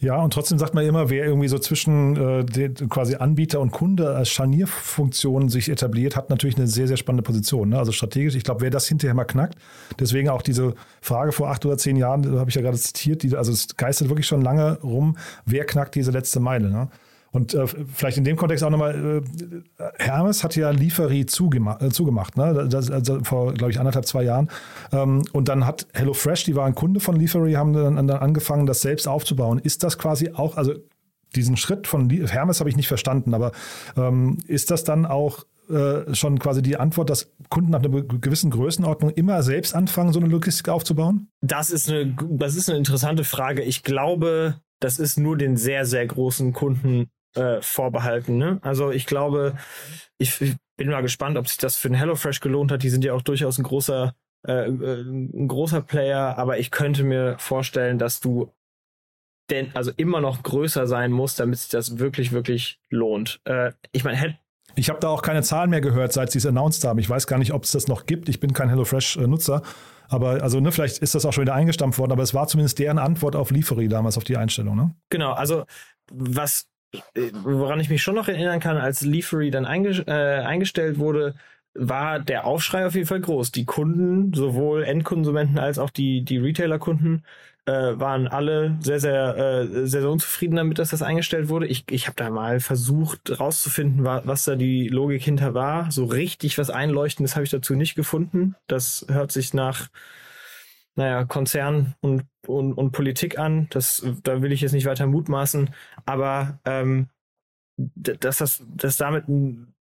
Ja, 0.01 0.17
und 0.23 0.33
trotzdem 0.33 0.59
sagt 0.59 0.75
man 0.75 0.87
immer, 0.87 1.11
wer 1.11 1.27
irgendwie 1.27 1.49
so 1.49 1.59
zwischen 1.59 2.17
äh, 2.17 2.45
den, 2.45 2.75
quasi 2.89 3.17
Anbieter 3.17 3.61
und 3.61 3.73
Kunde 3.73 4.17
als 4.17 4.31
Scharnierfunktion 4.31 5.51
sich 5.51 5.69
etabliert, 5.69 6.17
hat 6.17 6.31
natürlich 6.31 6.57
eine 6.57 6.67
sehr, 6.67 6.89
sehr 6.89 6.97
spannende 6.97 7.23
Position. 7.23 7.69
Ne? 7.69 7.79
Also 7.79 7.93
strategisch, 7.93 8.35
ich 8.35 8.43
glaube, 8.43 8.63
wer 8.63 8.71
das 8.71 8.89
hinterher 8.89 9.15
mal 9.15 9.25
knackt, 9.25 9.59
deswegen 10.01 10.31
auch 10.31 10.41
diese 10.41 10.75
Frage 11.03 11.33
vor 11.33 11.51
acht 11.51 11.67
oder 11.67 11.77
zehn 11.77 11.97
Jahren, 11.97 12.39
habe 12.39 12.49
ich 12.49 12.57
ja 12.57 12.63
gerade 12.63 12.79
zitiert, 12.79 13.23
die, 13.23 13.37
also 13.37 13.53
es 13.53 13.77
geistert 13.77 14.09
wirklich 14.09 14.27
schon 14.27 14.41
lange 14.41 14.81
rum, 14.81 15.19
wer 15.45 15.67
knackt 15.67 15.95
diese 15.97 16.11
letzte 16.11 16.41
Meile. 16.41 16.71
Ne? 16.71 16.89
Und 17.35 17.53
äh, 17.53 17.67
vielleicht 17.67 18.17
in 18.17 18.23
dem 18.23 18.37
Kontext 18.37 18.63
auch 18.63 18.71
nochmal, 18.71 19.23
äh, 19.79 19.85
Hermes 19.99 20.45
hat 20.45 20.55
ja 20.55 20.71
Lieferie 20.71 21.27
zugema 21.27 21.79
äh, 21.81 21.91
zugemacht, 21.91 22.37
ne? 22.37 22.69
Das, 22.71 22.93
also 22.93 23.25
vor, 23.25 23.53
glaube 23.55 23.73
ich, 23.73 23.81
anderthalb, 23.81 24.07
zwei 24.07 24.23
Jahren. 24.23 24.49
Ähm, 24.93 25.25
und 25.33 25.49
dann 25.49 25.67
hat 25.67 25.89
HelloFresh, 25.95 26.45
die 26.45 26.55
waren 26.55 26.77
Kunde 26.77 27.01
von 27.01 27.17
Lieferie, 27.17 27.57
haben 27.57 27.73
dann, 27.73 27.97
dann 28.07 28.19
angefangen, 28.19 28.67
das 28.67 28.83
selbst 28.83 29.09
aufzubauen. 29.09 29.59
Ist 29.59 29.83
das 29.83 29.99
quasi 29.99 30.31
auch, 30.33 30.57
also 30.57 30.75
diesen 31.35 31.57
Schritt 31.57 31.89
von 31.89 32.09
Hermes 32.09 32.61
habe 32.61 32.71
ich 32.71 32.77
nicht 32.77 32.87
verstanden, 32.87 33.35
aber 33.35 33.51
ähm, 33.97 34.39
ist 34.47 34.71
das 34.71 34.85
dann 34.85 35.05
auch 35.05 35.45
äh, 35.69 36.15
schon 36.15 36.39
quasi 36.39 36.63
die 36.63 36.77
Antwort, 36.77 37.11
dass 37.11 37.33
Kunden 37.49 37.73
nach 37.73 37.83
einer 37.83 38.03
gewissen 38.03 38.53
Größenordnung 38.53 39.11
immer 39.11 39.43
selbst 39.43 39.75
anfangen, 39.75 40.13
so 40.13 40.21
eine 40.21 40.29
Logistik 40.29 40.69
aufzubauen? 40.69 41.27
Das 41.41 41.71
ist 41.71 41.89
eine, 41.89 42.15
das 42.31 42.55
ist 42.55 42.69
eine 42.69 42.79
interessante 42.79 43.25
Frage. 43.25 43.63
Ich 43.63 43.83
glaube, 43.83 44.61
das 44.79 44.99
ist 44.99 45.19
nur 45.19 45.37
den 45.37 45.57
sehr, 45.57 45.87
sehr 45.87 46.07
großen 46.07 46.53
Kunden 46.53 47.09
äh, 47.35 47.61
vorbehalten. 47.61 48.39
Ne? 48.39 48.59
Also 48.63 48.91
ich 48.91 49.07
glaube, 49.07 49.57
ich, 50.19 50.41
ich, 50.41 50.57
bin 50.77 50.91
mal 50.91 51.03
gespannt, 51.03 51.39
ob 51.39 51.47
sich 51.47 51.59
das 51.59 51.77
für 51.77 51.89
den 51.89 51.97
HelloFresh 51.97 52.41
gelohnt 52.41 52.73
hat. 52.73 52.83
Die 52.83 52.89
sind 52.89 53.05
ja 53.05 53.13
auch 53.15 53.23
durchaus 53.23 53.59
ein 53.59 53.63
großer, 53.63 54.15
äh, 54.47 54.67
äh, 54.67 55.03
ein 55.03 55.47
großer 55.47 55.83
Player, 55.83 56.37
aber 56.37 56.59
ich 56.59 56.73
könnte 56.73 57.05
mir 57.05 57.37
vorstellen, 57.39 57.99
dass 57.99 58.21
du 58.21 58.51
denn 59.51 59.71
also 59.75 59.93
immer 59.97 60.21
noch 60.21 60.43
größer 60.43 60.87
sein 60.87 61.13
musst, 61.13 61.39
damit 61.39 61.59
sich 61.59 61.69
das 61.69 61.99
wirklich, 61.99 62.33
wirklich 62.33 62.81
lohnt. 62.89 63.41
Äh, 63.45 63.73
ich 63.93 64.03
meine, 64.03 64.17
hätte 64.17 64.37
ich 64.77 64.89
habe 64.91 64.99
da 64.99 65.09
auch 65.09 65.23
keine 65.23 65.43
Zahlen 65.43 65.71
mehr 65.71 65.81
gehört, 65.81 66.13
seit 66.13 66.33
sie 66.33 66.39
es 66.39 66.47
announced 66.47 66.83
haben. 66.85 66.99
Ich 66.99 67.09
weiß 67.09 67.27
gar 67.27 67.39
nicht, 67.39 67.53
ob 67.53 67.63
es 67.63 67.71
das 67.71 67.87
noch 67.87 68.07
gibt. 68.07 68.29
Ich 68.29 68.41
bin 68.41 68.53
kein 68.53 68.69
HelloFresh-Nutzer. 68.69 69.63
Aber 70.09 70.43
also, 70.43 70.61
ne, 70.61 70.73
vielleicht 70.73 70.99
ist 70.99 71.15
das 71.15 71.25
auch 71.25 71.33
schon 71.33 71.43
wieder 71.43 71.55
eingestampft 71.55 71.99
worden, 71.99 72.13
aber 72.13 72.23
es 72.23 72.35
war 72.35 72.47
zumindest 72.47 72.79
deren 72.79 72.99
Antwort 72.99 73.37
auf 73.37 73.51
Liefery 73.51 73.89
damals 73.89 74.17
auf 74.17 74.25
die 74.25 74.37
Einstellung, 74.37 74.77
ne? 74.77 74.95
Genau, 75.11 75.33
also 75.33 75.65
was 76.13 76.67
woran 77.43 77.81
ich 77.81 77.91
mich 77.91 78.03
schon 78.03 78.15
noch 78.15 78.29
erinnern 78.29 78.61
kann, 78.61 78.77
als 78.77 79.03
Leafery 79.03 79.51
dann 79.51 79.65
einge 79.65 79.91
äh, 80.07 80.45
eingestellt 80.45 80.99
wurde, 80.99 81.35
war 81.75 82.21
der 82.21 82.47
Aufschrei 82.47 82.87
auf 82.87 82.95
jeden 82.95 83.07
Fall 83.07 83.21
groß. 83.21 83.53
Die 83.53 83.65
Kunden, 83.65 84.33
sowohl 84.33 84.85
Endkonsumenten 84.85 85.59
als 85.59 85.79
auch 85.79 85.91
die, 85.91 86.25
die 86.25 86.39
Retailer-Kunden, 86.39 87.25
äh, 87.67 87.99
waren 87.99 88.29
alle 88.29 88.77
sehr, 88.81 89.01
sehr, 89.01 89.37
äh, 89.37 89.67
sehr, 89.87 90.03
sehr 90.03 90.11
unzufrieden 90.11 90.57
damit, 90.57 90.79
dass 90.79 90.91
das 90.91 91.03
eingestellt 91.03 91.49
wurde. 91.49 91.67
Ich, 91.67 91.85
ich 91.91 92.07
habe 92.07 92.17
da 92.17 92.31
mal 92.31 92.61
versucht 92.61 93.41
rauszufinden, 93.41 94.05
was, 94.05 94.27
was 94.27 94.45
da 94.45 94.55
die 94.55 94.89
Logik 94.89 95.23
hinter 95.23 95.55
war. 95.55 95.91
So 95.91 96.05
richtig 96.05 96.59
was 96.59 96.71
Einleuchtendes 96.71 97.35
habe 97.35 97.45
ich 97.45 97.51
dazu 97.51 97.75
nicht 97.75 97.95
gefunden. 97.95 98.55
Das 98.67 99.07
hört 99.09 99.33
sich 99.33 99.55
nach 99.55 99.89
naja, 100.97 101.25
Konzern 101.25 101.95
und, 102.01 102.25
und, 102.47 102.75
und 102.75 102.93
Politik 102.93 103.39
an. 103.39 103.69
Das, 103.71 104.07
da 104.23 104.43
will 104.43 104.53
ich 104.53 104.61
jetzt 104.61 104.73
nicht 104.73 104.87
weiter 104.87 105.07
mutmaßen, 105.07 105.71
aber 106.07 106.61
ähm, 106.65 107.09
dass 107.77 108.39
das 108.39 108.65
dass 108.69 108.97
damit 108.97 109.29
ein 109.29 109.74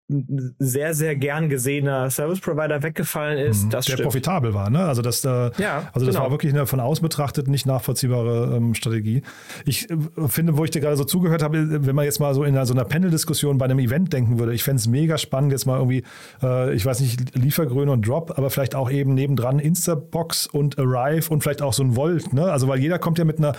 sehr, 0.59 0.95
sehr 0.95 1.17
gern 1.17 1.49
gesehener 1.49 2.11
Service 2.11 2.41
Provider 2.41 2.83
weggefallen 2.83 3.39
ist. 3.39 3.65
Mhm, 3.65 3.71
der 3.71 3.83
stimmt. 3.83 4.03
profitabel 4.03 4.55
war, 4.55 4.71
ne? 4.71 4.81
Also 4.81 5.03
das, 5.03 5.25
äh, 5.25 5.51
ja, 5.59 5.91
also 5.93 6.07
das 6.07 6.15
genau. 6.15 6.25
war 6.25 6.31
wirklich 6.31 6.53
eine 6.53 6.67
von 6.67 6.81
außen 6.81 7.03
betrachtet 7.03 7.49
nicht 7.49 7.67
nachvollziehbare 7.67 8.57
ähm, 8.57 8.75
Strategie. 8.75 9.23
Ich 9.65 9.91
äh, 9.91 9.97
finde, 10.29 10.57
wo 10.57 10.65
ich 10.65 10.71
dir 10.71 10.81
gerade 10.81 10.97
so 10.97 11.05
zugehört 11.05 11.43
habe, 11.43 11.87
wenn 11.87 11.95
man 11.95 12.05
jetzt 12.05 12.21
mal 12.21 12.35
so 12.35 12.45
in 12.45 12.63
so 12.65 12.75
einer 12.75 12.85
Panel-Diskussion 12.85 13.59
bei 13.59 13.65
einem 13.65 13.79
Event 13.79 14.13
denken 14.13 14.39
würde, 14.39 14.55
ich 14.55 14.63
fände 14.63 14.81
es 14.81 14.87
mega 14.87 15.19
spannend, 15.19 15.53
jetzt 15.53 15.67
mal 15.67 15.77
irgendwie, 15.77 16.05
äh, 16.43 16.75
ich 16.75 16.85
weiß 16.85 17.01
nicht, 17.01 17.37
Liefergrün 17.37 17.89
und 17.89 18.07
Drop, 18.07 18.37
aber 18.37 18.51
vielleicht 18.51 18.75
auch 18.75 18.91
eben 18.91 19.15
nebendran 19.15 19.59
Instabox 19.59 20.47
und 20.47 20.79
Arrive 20.79 21.31
und 21.31 21.43
vielleicht 21.43 21.63
auch 21.63 21.73
so 21.73 21.83
ein 21.83 21.97
Volt, 21.97 22.33
ne? 22.33 22.51
Also 22.51 22.69
weil 22.69 22.81
jeder 22.81 22.99
kommt 22.99 23.19
ja 23.19 23.25
mit 23.25 23.39
einer, 23.39 23.55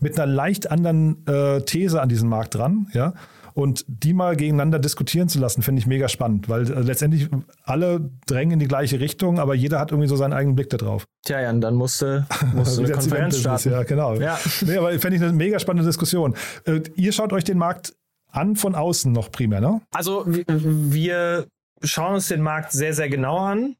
mit 0.00 0.18
einer 0.18 0.30
leicht 0.30 0.70
anderen 0.70 1.26
äh, 1.26 1.60
These 1.62 2.00
an 2.00 2.08
diesen 2.08 2.28
Markt 2.28 2.54
dran, 2.54 2.88
ja. 2.92 3.14
Und 3.54 3.84
die 3.86 4.14
mal 4.14 4.34
gegeneinander 4.34 4.80
diskutieren 4.80 5.28
zu 5.28 5.38
lassen, 5.38 5.62
finde 5.62 5.78
ich 5.78 5.86
mega 5.86 6.08
spannend, 6.08 6.48
weil 6.48 6.70
äh, 6.70 6.80
letztendlich 6.80 7.28
alle 7.62 8.10
drängen 8.26 8.54
in 8.54 8.58
die 8.58 8.66
gleiche 8.66 8.98
Richtung, 8.98 9.38
aber 9.38 9.54
jeder 9.54 9.78
hat 9.78 9.92
irgendwie 9.92 10.08
so 10.08 10.16
seinen 10.16 10.32
eigenen 10.32 10.56
Blick 10.56 10.70
da 10.70 10.76
drauf. 10.76 11.06
Tja, 11.24 11.40
Jan, 11.40 11.60
dann 11.60 11.74
musste, 11.74 12.26
musste 12.54 12.82
eine 12.82 12.92
Konferenz 12.92 13.38
starten. 13.38 13.70
Ja, 13.70 13.82
genau. 13.84 14.14
Ja. 14.14 14.38
Nee, 14.66 14.76
aber 14.76 14.98
fände 14.98 15.16
ich 15.16 15.22
eine 15.22 15.32
mega 15.32 15.58
spannende 15.58 15.86
Diskussion. 15.86 16.34
Äh, 16.64 16.80
ihr 16.96 17.12
schaut 17.12 17.32
euch 17.32 17.44
den 17.44 17.58
Markt 17.58 17.94
an 18.30 18.56
von 18.56 18.74
außen 18.74 19.12
noch 19.12 19.30
primär, 19.30 19.60
ne? 19.60 19.80
Also 19.92 20.24
wir 20.26 21.46
schauen 21.82 22.14
uns 22.14 22.28
den 22.28 22.40
Markt 22.40 22.72
sehr, 22.72 22.94
sehr 22.94 23.08
genau 23.08 23.38
an. 23.38 23.76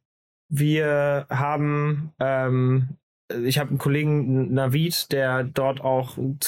Wir 0.48 1.26
haben 1.30 2.12
ähm, 2.20 2.96
ich 3.44 3.58
habe 3.58 3.70
einen 3.70 3.78
Kollegen 3.78 4.52
Navid, 4.52 5.10
der 5.12 5.44
dort 5.44 5.80
auch 5.80 6.18
einen 6.18 6.38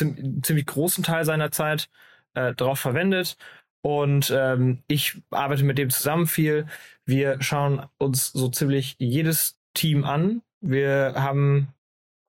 ziemlich 0.42 0.66
großen 0.66 1.02
Teil 1.04 1.24
seiner 1.24 1.50
Zeit 1.50 1.88
äh, 2.36 2.54
drauf 2.54 2.78
verwendet. 2.78 3.36
Und 3.82 4.32
ähm, 4.36 4.82
ich 4.88 5.22
arbeite 5.30 5.64
mit 5.64 5.78
dem 5.78 5.90
zusammen 5.90 6.26
viel. 6.26 6.66
Wir 7.04 7.40
schauen 7.40 7.86
uns 7.98 8.32
so 8.32 8.48
ziemlich 8.48 8.96
jedes 8.98 9.58
Team 9.74 10.04
an. 10.04 10.42
Wir 10.60 11.14
haben 11.16 11.68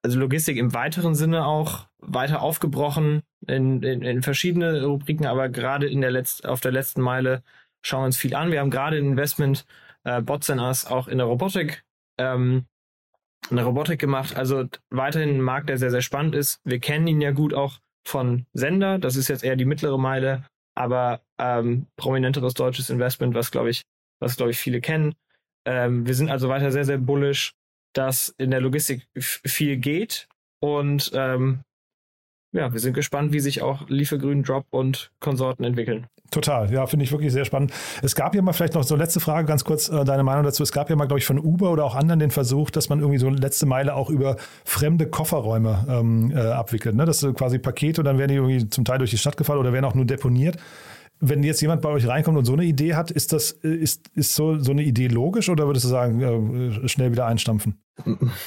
also 0.03 0.19
Logistik 0.19 0.57
im 0.57 0.73
weiteren 0.73 1.15
Sinne 1.15 1.45
auch 1.45 1.87
weiter 1.99 2.41
aufgebrochen 2.41 3.23
in, 3.47 3.81
in, 3.81 4.03
in 4.03 4.21
verschiedene 4.21 4.85
Rubriken, 4.85 5.25
aber 5.25 5.49
gerade 5.49 5.87
in 5.87 6.01
der 6.01 6.11
Letz-, 6.11 6.45
auf 6.45 6.61
der 6.61 6.71
letzten 6.71 7.01
Meile 7.01 7.43
schauen 7.81 8.01
wir 8.01 8.05
uns 8.05 8.17
viel 8.17 8.35
an. 8.35 8.51
Wir 8.51 8.59
haben 8.59 8.69
gerade 8.69 8.97
ein 8.97 9.05
Investment 9.05 9.65
äh, 10.03 10.21
Bots 10.21 10.49
auch 10.49 11.07
in 11.07 11.17
der 11.17 11.27
Robotik, 11.27 11.83
ähm, 12.19 12.65
in 13.49 13.55
der 13.55 13.65
Robotik 13.65 13.99
gemacht. 13.99 14.35
Also 14.37 14.65
weiterhin 14.89 15.37
ein 15.37 15.41
Markt, 15.41 15.69
der 15.69 15.77
sehr, 15.77 15.91
sehr 15.91 16.01
spannend 16.01 16.35
ist. 16.35 16.61
Wir 16.63 16.79
kennen 16.79 17.07
ihn 17.07 17.21
ja 17.21 17.31
gut 17.31 17.53
auch 17.53 17.79
von 18.07 18.45
Sender. 18.53 18.99
Das 18.99 19.15
ist 19.15 19.27
jetzt 19.27 19.43
eher 19.43 19.55
die 19.55 19.65
mittlere 19.65 19.97
Meile, 19.97 20.45
aber 20.75 21.21
ähm, 21.37 21.87
prominenteres 21.97 22.53
deutsches 22.53 22.89
Investment, 22.89 23.35
was 23.35 23.51
glaube 23.51 23.69
ich, 23.69 23.83
was 24.19 24.37
glaube 24.37 24.51
ich 24.51 24.57
viele 24.57 24.81
kennen. 24.81 25.13
Ähm, 25.65 26.07
wir 26.07 26.15
sind 26.15 26.29
also 26.29 26.49
weiter 26.49 26.71
sehr, 26.71 26.85
sehr 26.85 26.97
bullish, 26.97 27.53
dass 27.93 28.33
in 28.37 28.51
der 28.51 28.61
Logistik 28.61 29.07
viel 29.17 29.77
geht 29.77 30.27
und 30.61 31.11
ähm, 31.13 31.61
ja, 32.51 32.71
wir 32.71 32.79
sind 32.79 32.93
gespannt, 32.93 33.33
wie 33.33 33.39
sich 33.39 33.61
auch 33.61 33.87
Liefergrün, 33.89 34.43
Drop 34.43 34.65
und 34.69 35.11
Konsorten 35.19 35.63
entwickeln. 35.63 36.07
Total, 36.31 36.69
ja, 36.71 36.85
finde 36.87 37.05
ich 37.05 37.11
wirklich 37.11 37.31
sehr 37.31 37.45
spannend. 37.45 37.71
Es 38.01 38.13
gab 38.13 38.35
ja 38.35 38.41
mal 38.41 38.51
vielleicht 38.51 38.73
noch 38.73 38.83
so 38.83 38.97
letzte 38.97 39.21
Frage, 39.21 39.47
ganz 39.47 39.63
kurz 39.63 39.87
äh, 39.87 40.03
deine 40.03 40.23
Meinung 40.23 40.43
dazu. 40.43 40.61
Es 40.61 40.73
gab 40.73 40.89
ja 40.89 40.95
mal, 40.97 41.05
glaube 41.05 41.19
ich, 41.19 41.25
von 41.25 41.39
Uber 41.39 41.71
oder 41.71 41.85
auch 41.85 41.95
anderen 41.95 42.19
den 42.19 42.31
Versuch, 42.31 42.69
dass 42.69 42.89
man 42.89 42.99
irgendwie 42.99 43.17
so 43.17 43.29
letzte 43.29 43.65
Meile 43.65 43.95
auch 43.95 44.09
über 44.09 44.35
fremde 44.65 45.07
Kofferräume 45.07 45.85
ähm, 45.89 46.31
äh, 46.35 46.39
abwickelt. 46.39 46.95
Ne? 46.95 47.05
Das 47.05 47.19
sind 47.19 47.37
quasi 47.37 47.59
Pakete 47.59 48.01
und 48.01 48.05
dann 48.05 48.17
werden 48.17 48.29
die 48.29 48.35
irgendwie 48.35 48.69
zum 48.69 48.83
Teil 48.83 48.97
durch 48.97 49.11
die 49.11 49.17
Stadt 49.17 49.37
gefahren 49.37 49.57
oder 49.57 49.71
werden 49.71 49.85
auch 49.85 49.95
nur 49.95 50.05
deponiert 50.05 50.57
wenn 51.19 51.43
jetzt 51.43 51.61
jemand 51.61 51.81
bei 51.81 51.89
euch 51.89 52.07
reinkommt 52.07 52.37
und 52.37 52.45
so 52.45 52.53
eine 52.53 52.65
Idee 52.65 52.95
hat, 52.95 53.11
ist 53.11 53.33
das 53.33 53.51
ist, 53.51 54.09
ist 54.13 54.35
so, 54.35 54.59
so 54.59 54.71
eine 54.71 54.83
Idee 54.83 55.07
logisch 55.07 55.49
oder 55.49 55.67
würdest 55.67 55.85
du 55.85 55.89
sagen, 55.89 56.21
äh, 56.21 56.87
schnell 56.87 57.11
wieder 57.11 57.25
einstampfen? 57.25 57.81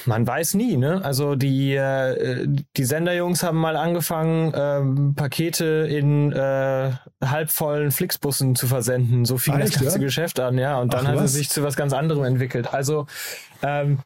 Man 0.05 0.25
weiß 0.25 0.53
nie, 0.53 0.77
ne? 0.77 1.03
Also 1.03 1.35
die, 1.35 1.75
äh, 1.75 2.47
die 2.77 2.85
Senderjungs 2.85 3.43
haben 3.43 3.57
mal 3.57 3.75
angefangen, 3.75 4.53
ähm, 4.55 5.13
Pakete 5.15 5.65
in 5.89 6.31
äh, 6.31 6.91
halbvollen 7.21 7.91
Flixbussen 7.91 8.55
zu 8.55 8.67
versenden. 8.67 9.25
So 9.25 9.37
fing 9.37 9.59
das 9.59 9.71
ganze 9.71 9.97
ja? 9.97 10.05
Geschäft 10.05 10.39
an, 10.39 10.57
ja. 10.57 10.79
Und 10.79 10.93
dann 10.93 11.05
Ach, 11.05 11.11
hat 11.11 11.25
es 11.25 11.33
sich 11.33 11.49
zu 11.49 11.63
was 11.63 11.75
ganz 11.75 11.91
anderem 11.91 12.23
entwickelt. 12.23 12.73
Also 12.73 13.07
ähm, 13.61 13.99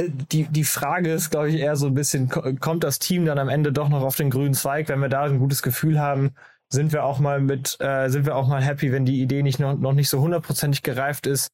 die, 0.00 0.44
die 0.44 0.64
Frage 0.64 1.12
ist, 1.12 1.30
glaube 1.30 1.50
ich, 1.50 1.56
eher 1.56 1.76
so 1.76 1.86
ein 1.86 1.94
bisschen, 1.94 2.28
kommt 2.60 2.84
das 2.84 2.98
Team 2.98 3.26
dann 3.26 3.38
am 3.38 3.48
Ende 3.48 3.72
doch 3.72 3.88
noch 3.88 4.02
auf 4.02 4.16
den 4.16 4.30
grünen 4.30 4.54
Zweig, 4.54 4.88
wenn 4.88 5.00
wir 5.00 5.08
da 5.08 5.24
ein 5.24 5.38
gutes 5.38 5.62
Gefühl 5.62 6.00
haben, 6.00 6.30
sind 6.70 6.92
wir 6.92 7.04
auch 7.04 7.18
mal 7.18 7.40
mit, 7.40 7.76
äh, 7.80 8.08
sind 8.08 8.26
wir 8.26 8.36
auch 8.36 8.48
mal 8.48 8.62
happy, 8.62 8.92
wenn 8.92 9.04
die 9.04 9.20
Idee 9.22 9.42
nicht 9.42 9.58
noch, 9.58 9.76
noch 9.78 9.92
nicht 9.92 10.08
so 10.08 10.20
hundertprozentig 10.20 10.82
gereift 10.82 11.26
ist, 11.26 11.50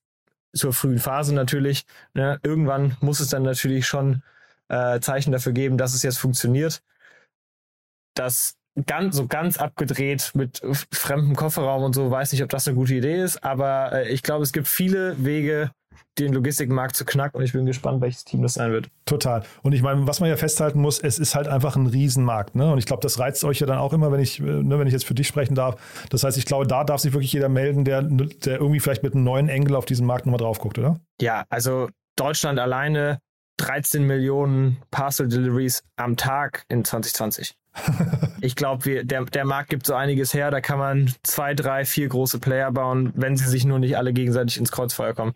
zur 0.55 0.73
frühen 0.73 0.99
Phase 0.99 1.35
natürlich. 1.35 1.85
Ne? 2.15 2.39
Irgendwann 2.43 2.97
muss 3.01 3.21
es 3.21 3.29
dann 3.29 3.43
natürlich 3.43 3.87
schon 3.87 4.23
äh, 4.69 5.01
Zeichen 5.01 5.33
dafür 5.33 5.53
geben, 5.53 5.79
dass 5.79 5.95
es 5.95 6.03
jetzt 6.03 6.19
funktioniert. 6.19 6.83
Das 8.15 8.57
ganz 8.87 9.17
so 9.17 9.27
ganz 9.27 9.57
abgedreht 9.59 10.33
mit 10.35 10.61
fremdem 10.91 11.37
Kofferraum 11.37 11.85
und 11.85 11.95
so, 11.95 12.11
weiß 12.11 12.33
nicht, 12.33 12.43
ob 12.43 12.49
das 12.49 12.67
eine 12.67 12.77
gute 12.77 12.95
Idee 12.95 13.23
ist, 13.23 13.45
aber 13.45 13.93
äh, 13.93 14.09
ich 14.09 14.23
glaube, 14.23 14.43
es 14.43 14.53
gibt 14.53 14.67
viele 14.67 15.25
Wege, 15.25 15.71
den 16.19 16.33
Logistikmarkt 16.33 16.97
zu 16.97 17.05
knacken 17.05 17.39
und 17.39 17.45
ich 17.45 17.53
bin 17.53 17.67
gespannt, 17.67 18.01
welches 18.01 18.25
Team 18.25 18.43
das 18.43 18.55
sein 18.55 18.73
wird. 18.73 18.89
Total. 19.05 19.43
Und 19.63 19.73
ich 19.73 19.83
meine, 19.83 20.07
was 20.07 20.21
man 20.21 20.29
ja 20.29 20.37
festhalten 20.37 20.81
muss, 20.81 20.99
es 21.01 21.19
ist 21.19 21.35
halt 21.35 21.49
einfach 21.49 21.77
ein 21.77 21.87
Riesenmarkt. 21.87 22.55
Ne? 22.55 22.71
Und 22.71 22.79
ich 22.79 22.87
glaube, 22.87 23.03
das 23.03 23.19
reizt 23.19 23.45
euch 23.45 23.61
ja 23.61 23.67
dann 23.67 23.79
auch 23.79 23.93
immer, 23.93 24.13
wenn 24.13 24.21
ich, 24.21 24.41
äh, 24.41 24.43
ne, 24.43 24.79
wenn 24.79 24.87
ich 24.87 24.93
jetzt 24.93 25.05
für 25.05 25.15
dich 25.15 25.27
sprechen 25.27 25.55
darf. 25.55 26.07
Das 26.11 26.25
heißt, 26.25 26.39
ich 26.39 26.47
glaube, 26.47 26.67
da 26.67 26.85
darf 26.85 27.01
sich 27.01 27.13
wirklich 27.13 27.33
jeder 27.33 27.49
melden, 27.49 27.85
der, 27.85 28.03
der 28.03 28.61
irgendwie 28.61 28.81
vielleicht 28.81 29.03
mit 29.03 29.15
einem 29.15 29.25
neuen 29.25 29.49
Engel 29.49 29.75
auf 29.75 29.85
diesen 29.85 30.07
Markt 30.07 30.27
nochmal 30.27 30.39
drauf 30.39 30.59
guckt, 30.59 30.79
oder? 30.79 31.01
Ja, 31.21 31.45
also 31.49 31.89
Deutschland 32.17 32.59
alleine 32.59 33.19
13 33.59 34.05
Millionen 34.05 34.79
Parcel 34.91 35.29
Deliveries 35.29 35.83
am 35.97 36.17
Tag 36.17 36.65
in 36.69 36.85
2020 36.85 37.55
ich 38.41 38.57
glaube, 38.57 39.05
der, 39.05 39.25
der 39.25 39.45
Markt 39.45 39.71
gibt 39.71 39.87
so 39.87 39.95
einiges 39.95 40.33
her. 40.35 40.51
Da 40.51 40.61
kann 40.61 40.79
man 40.79 41.11
zwei, 41.23 41.55
drei, 41.55 41.85
vier 41.85 42.09
große 42.09 42.39
Player 42.39 42.71
bauen, 42.71 43.13
wenn 43.15 43.37
sie 43.37 43.49
sich 43.49 43.65
nur 43.65 43.79
nicht 43.79 43.97
alle 43.97 44.13
gegenseitig 44.13 44.59
ins 44.59 44.71
Kreuzfeuer 44.71 45.15
kommen. 45.15 45.33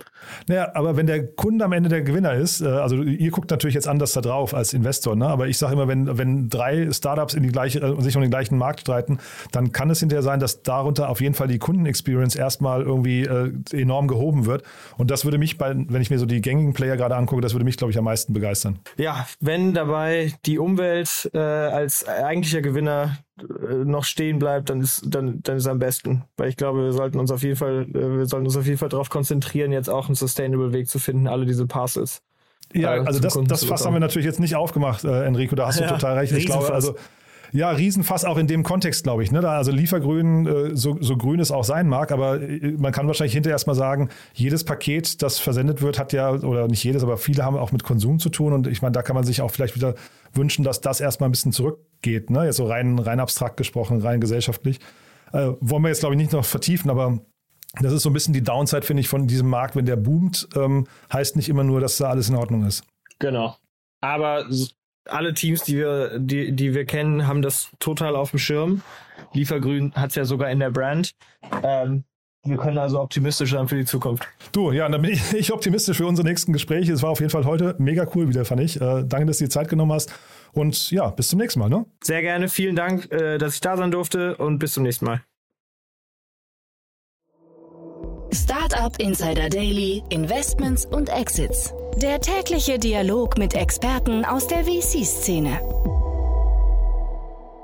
Naja, 0.46 0.70
aber 0.74 0.96
wenn 0.96 1.06
der 1.06 1.26
Kunde 1.26 1.64
am 1.64 1.72
Ende 1.72 1.88
der 1.88 2.02
Gewinner 2.02 2.34
ist, 2.34 2.60
äh, 2.60 2.66
also 2.66 3.02
ihr 3.02 3.30
guckt 3.30 3.50
natürlich 3.50 3.74
jetzt 3.74 3.88
anders 3.88 4.12
da 4.12 4.20
drauf 4.20 4.54
als 4.54 4.72
Investor, 4.72 5.16
ne? 5.16 5.26
aber 5.26 5.48
ich 5.48 5.58
sage 5.58 5.72
immer, 5.72 5.88
wenn, 5.88 6.18
wenn 6.18 6.48
drei 6.48 6.90
Startups 6.92 7.34
in 7.34 7.42
die 7.42 7.50
gleiche, 7.50 7.80
äh, 7.80 8.00
sich 8.00 8.16
um 8.16 8.22
den 8.22 8.30
gleichen 8.30 8.56
Markt 8.56 8.80
streiten, 8.80 9.18
dann 9.52 9.72
kann 9.72 9.90
es 9.90 10.00
hinterher 10.00 10.22
sein, 10.22 10.40
dass 10.40 10.62
darunter 10.62 11.08
auf 11.08 11.20
jeden 11.20 11.34
Fall 11.34 11.48
die 11.48 11.58
Kundenexperience 11.58 12.36
erstmal 12.36 12.82
irgendwie 12.82 13.22
äh, 13.22 13.52
enorm 13.72 14.08
gehoben 14.08 14.46
wird. 14.46 14.62
Und 14.96 15.10
das 15.10 15.24
würde 15.24 15.38
mich, 15.38 15.58
bei, 15.58 15.74
wenn 15.74 16.02
ich 16.02 16.10
mir 16.10 16.18
so 16.18 16.26
die 16.26 16.40
gängigen 16.40 16.72
Player 16.72 16.96
gerade 16.96 17.16
angucke, 17.16 17.40
das 17.40 17.54
würde 17.54 17.64
mich, 17.64 17.76
glaube 17.76 17.90
ich, 17.90 17.98
am 17.98 18.04
meisten 18.04 18.32
begeistern. 18.32 18.78
Ja, 18.96 19.26
wenn 19.40 19.74
dabei 19.74 20.32
die 20.46 20.58
Umwelt 20.58 21.30
äh, 21.34 21.38
als 21.38 22.04
eigentlicher 22.28 22.62
Gewinner 22.62 23.18
äh, 23.40 23.74
noch 23.84 24.04
stehen 24.04 24.38
bleibt, 24.38 24.70
dann 24.70 24.80
ist 24.80 25.02
dann 25.06 25.40
dann 25.42 25.56
ist 25.56 25.66
am 25.66 25.78
besten, 25.78 26.24
weil 26.36 26.48
ich 26.48 26.56
glaube, 26.56 26.84
wir 26.84 26.92
sollten 26.92 27.18
uns 27.18 27.30
auf 27.30 27.42
jeden 27.42 27.56
Fall 27.56 27.86
äh, 27.90 28.18
wir 28.18 28.26
sollten 28.26 28.46
uns 28.46 28.56
auf 28.56 28.66
jeden 28.66 28.78
Fall 28.78 28.88
darauf 28.88 29.10
konzentrieren, 29.10 29.72
jetzt 29.72 29.90
auch 29.90 30.06
einen 30.06 30.14
sustainable 30.14 30.72
Weg 30.72 30.88
zu 30.88 30.98
finden, 30.98 31.26
alle 31.26 31.46
diese 31.46 31.66
Parcels. 31.66 32.22
Ja, 32.72 32.96
äh, 32.96 33.00
also 33.00 33.18
das, 33.18 33.38
das 33.46 33.64
Fass 33.64 33.84
haben 33.84 33.94
wir 33.94 34.00
natürlich 34.00 34.26
jetzt 34.26 34.40
nicht 34.40 34.54
aufgemacht, 34.54 35.04
äh, 35.04 35.24
Enrico, 35.24 35.56
da 35.56 35.66
hast 35.66 35.80
du 35.80 35.84
ja, 35.84 35.90
total 35.90 36.18
recht. 36.18 36.32
Ich 36.32 36.46
glaube, 36.46 36.72
also 36.72 36.94
ja, 37.52 37.70
Riesenfass 37.70 38.24
auch 38.24 38.36
in 38.36 38.46
dem 38.46 38.62
Kontext, 38.62 39.04
glaube 39.04 39.22
ich. 39.22 39.32
Ne? 39.32 39.40
Da, 39.40 39.56
also 39.56 39.70
Liefergrün, 39.70 40.46
äh, 40.46 40.76
so, 40.76 40.96
so 41.00 41.16
grün 41.16 41.40
es 41.40 41.50
auch 41.50 41.64
sein 41.64 41.88
mag, 41.88 42.12
aber 42.12 42.40
äh, 42.40 42.74
man 42.78 42.92
kann 42.92 43.06
wahrscheinlich 43.06 43.34
hinterher 43.34 43.54
erstmal 43.54 43.76
sagen, 43.76 44.08
jedes 44.34 44.64
Paket, 44.64 45.22
das 45.22 45.38
versendet 45.38 45.82
wird, 45.82 45.98
hat 45.98 46.12
ja, 46.12 46.30
oder 46.30 46.68
nicht 46.68 46.84
jedes, 46.84 47.02
aber 47.02 47.16
viele 47.16 47.44
haben 47.44 47.56
auch 47.56 47.72
mit 47.72 47.84
Konsum 47.84 48.18
zu 48.18 48.28
tun. 48.28 48.52
Und 48.52 48.66
ich 48.66 48.82
meine, 48.82 48.92
da 48.92 49.02
kann 49.02 49.14
man 49.14 49.24
sich 49.24 49.40
auch 49.40 49.50
vielleicht 49.50 49.76
wieder 49.76 49.94
wünschen, 50.32 50.64
dass 50.64 50.80
das 50.80 51.00
erstmal 51.00 51.28
ein 51.28 51.32
bisschen 51.32 51.52
zurückgeht. 51.52 52.30
Ne? 52.30 52.44
Jetzt 52.44 52.56
so 52.56 52.66
rein, 52.66 52.98
rein 52.98 53.20
abstrakt 53.20 53.56
gesprochen, 53.56 54.00
rein 54.00 54.20
gesellschaftlich. 54.20 54.80
Äh, 55.32 55.50
wollen 55.60 55.82
wir 55.82 55.88
jetzt, 55.88 56.00
glaube 56.00 56.14
ich, 56.14 56.18
nicht 56.18 56.32
noch 56.32 56.44
vertiefen, 56.44 56.90
aber 56.90 57.18
das 57.80 57.92
ist 57.92 58.02
so 58.02 58.10
ein 58.10 58.14
bisschen 58.14 58.34
die 58.34 58.42
Downside, 58.42 58.82
finde 58.82 59.00
ich, 59.00 59.08
von 59.08 59.26
diesem 59.26 59.48
Markt. 59.48 59.76
Wenn 59.76 59.86
der 59.86 59.96
boomt, 59.96 60.48
ähm, 60.56 60.86
heißt 61.12 61.36
nicht 61.36 61.48
immer 61.48 61.64
nur, 61.64 61.80
dass 61.80 61.98
da 61.98 62.08
alles 62.10 62.28
in 62.28 62.34
Ordnung 62.34 62.64
ist. 62.64 62.82
Genau. 63.18 63.56
Aber 64.00 64.46
alle 65.08 65.34
Teams, 65.34 65.62
die 65.64 65.76
wir, 65.76 66.18
die, 66.18 66.52
die 66.52 66.74
wir 66.74 66.84
kennen, 66.84 67.26
haben 67.26 67.42
das 67.42 67.70
total 67.78 68.16
auf 68.16 68.30
dem 68.30 68.38
Schirm. 68.38 68.82
Liefergrün 69.32 69.92
hat 69.94 70.10
es 70.10 70.16
ja 70.16 70.24
sogar 70.24 70.50
in 70.50 70.60
der 70.60 70.70
Brand. 70.70 71.12
Ähm, 71.62 72.04
wir 72.44 72.56
können 72.56 72.78
also 72.78 73.00
optimistisch 73.00 73.50
sein 73.50 73.68
für 73.68 73.76
die 73.76 73.84
Zukunft. 73.84 74.26
Du, 74.52 74.72
ja, 74.72 74.88
dann 74.88 75.02
bin 75.02 75.12
ich, 75.12 75.32
ich 75.34 75.52
optimistisch 75.52 75.96
für 75.96 76.06
unsere 76.06 76.26
nächsten 76.26 76.52
Gespräche. 76.52 76.92
Es 76.92 77.02
war 77.02 77.10
auf 77.10 77.20
jeden 77.20 77.30
Fall 77.30 77.44
heute 77.44 77.74
mega 77.78 78.06
cool 78.14 78.28
wieder, 78.28 78.44
fand 78.44 78.60
ich. 78.60 78.80
Äh, 78.80 79.04
danke, 79.04 79.26
dass 79.26 79.38
du 79.38 79.44
dir 79.44 79.50
Zeit 79.50 79.68
genommen 79.68 79.92
hast. 79.92 80.12
Und 80.52 80.90
ja, 80.90 81.10
bis 81.10 81.28
zum 81.28 81.38
nächsten 81.38 81.60
Mal. 81.60 81.68
Ne? 81.68 81.84
Sehr 82.02 82.22
gerne. 82.22 82.48
Vielen 82.48 82.76
Dank, 82.76 83.10
äh, 83.12 83.38
dass 83.38 83.54
ich 83.54 83.60
da 83.60 83.76
sein 83.76 83.90
durfte 83.90 84.36
und 84.36 84.58
bis 84.58 84.72
zum 84.72 84.82
nächsten 84.82 85.04
Mal. 85.04 85.22
Startup 88.32 88.94
Insider 88.98 89.48
Daily, 89.48 90.02
Investments 90.10 90.84
und 90.86 91.08
Exits. 91.08 91.72
Der 92.02 92.20
tägliche 92.20 92.78
Dialog 92.78 93.38
mit 93.38 93.54
Experten 93.54 94.24
aus 94.24 94.46
der 94.46 94.64
VC-Szene. 94.64 95.60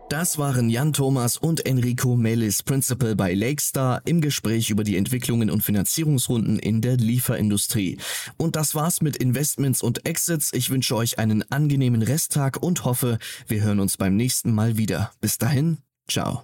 Das 0.09 0.39
waren 0.39 0.71
Jan 0.71 0.93
Thomas 0.93 1.37
und 1.37 1.65
Enrico 1.65 2.17
Melis, 2.17 2.65
Principal 2.65 3.15
bei 3.15 3.33
Lakestar, 3.33 4.03
im 4.07 4.21
Gespräch 4.21 4.71
über 4.71 4.83
die 4.83 4.97
Entwicklungen 4.97 5.51
und 5.51 5.63
Finanzierungsrunden 5.63 6.59
in 6.59 6.81
der 6.81 6.97
Lieferindustrie. 6.97 7.99
Und 8.37 8.57
das 8.57 8.75
war's 8.75 9.03
mit 9.03 9.17
Investments 9.17 9.83
und 9.83 10.05
Exits. 10.05 10.53
Ich 10.53 10.69
wünsche 10.69 10.97
euch 10.97 11.21
einen 11.21 11.49
angenehmen 11.53 12.03
Resttag 12.03 12.61
und 12.61 12.85
hoffe, 12.85 13.19
wir 13.47 13.63
hören 13.63 13.79
uns 13.79 13.97
beim 13.97 14.17
nächsten 14.17 14.53
Mal 14.53 14.77
wieder. 14.77 15.13
Bis 15.21 15.39
dahin, 15.39 15.79
ciao. 16.09 16.43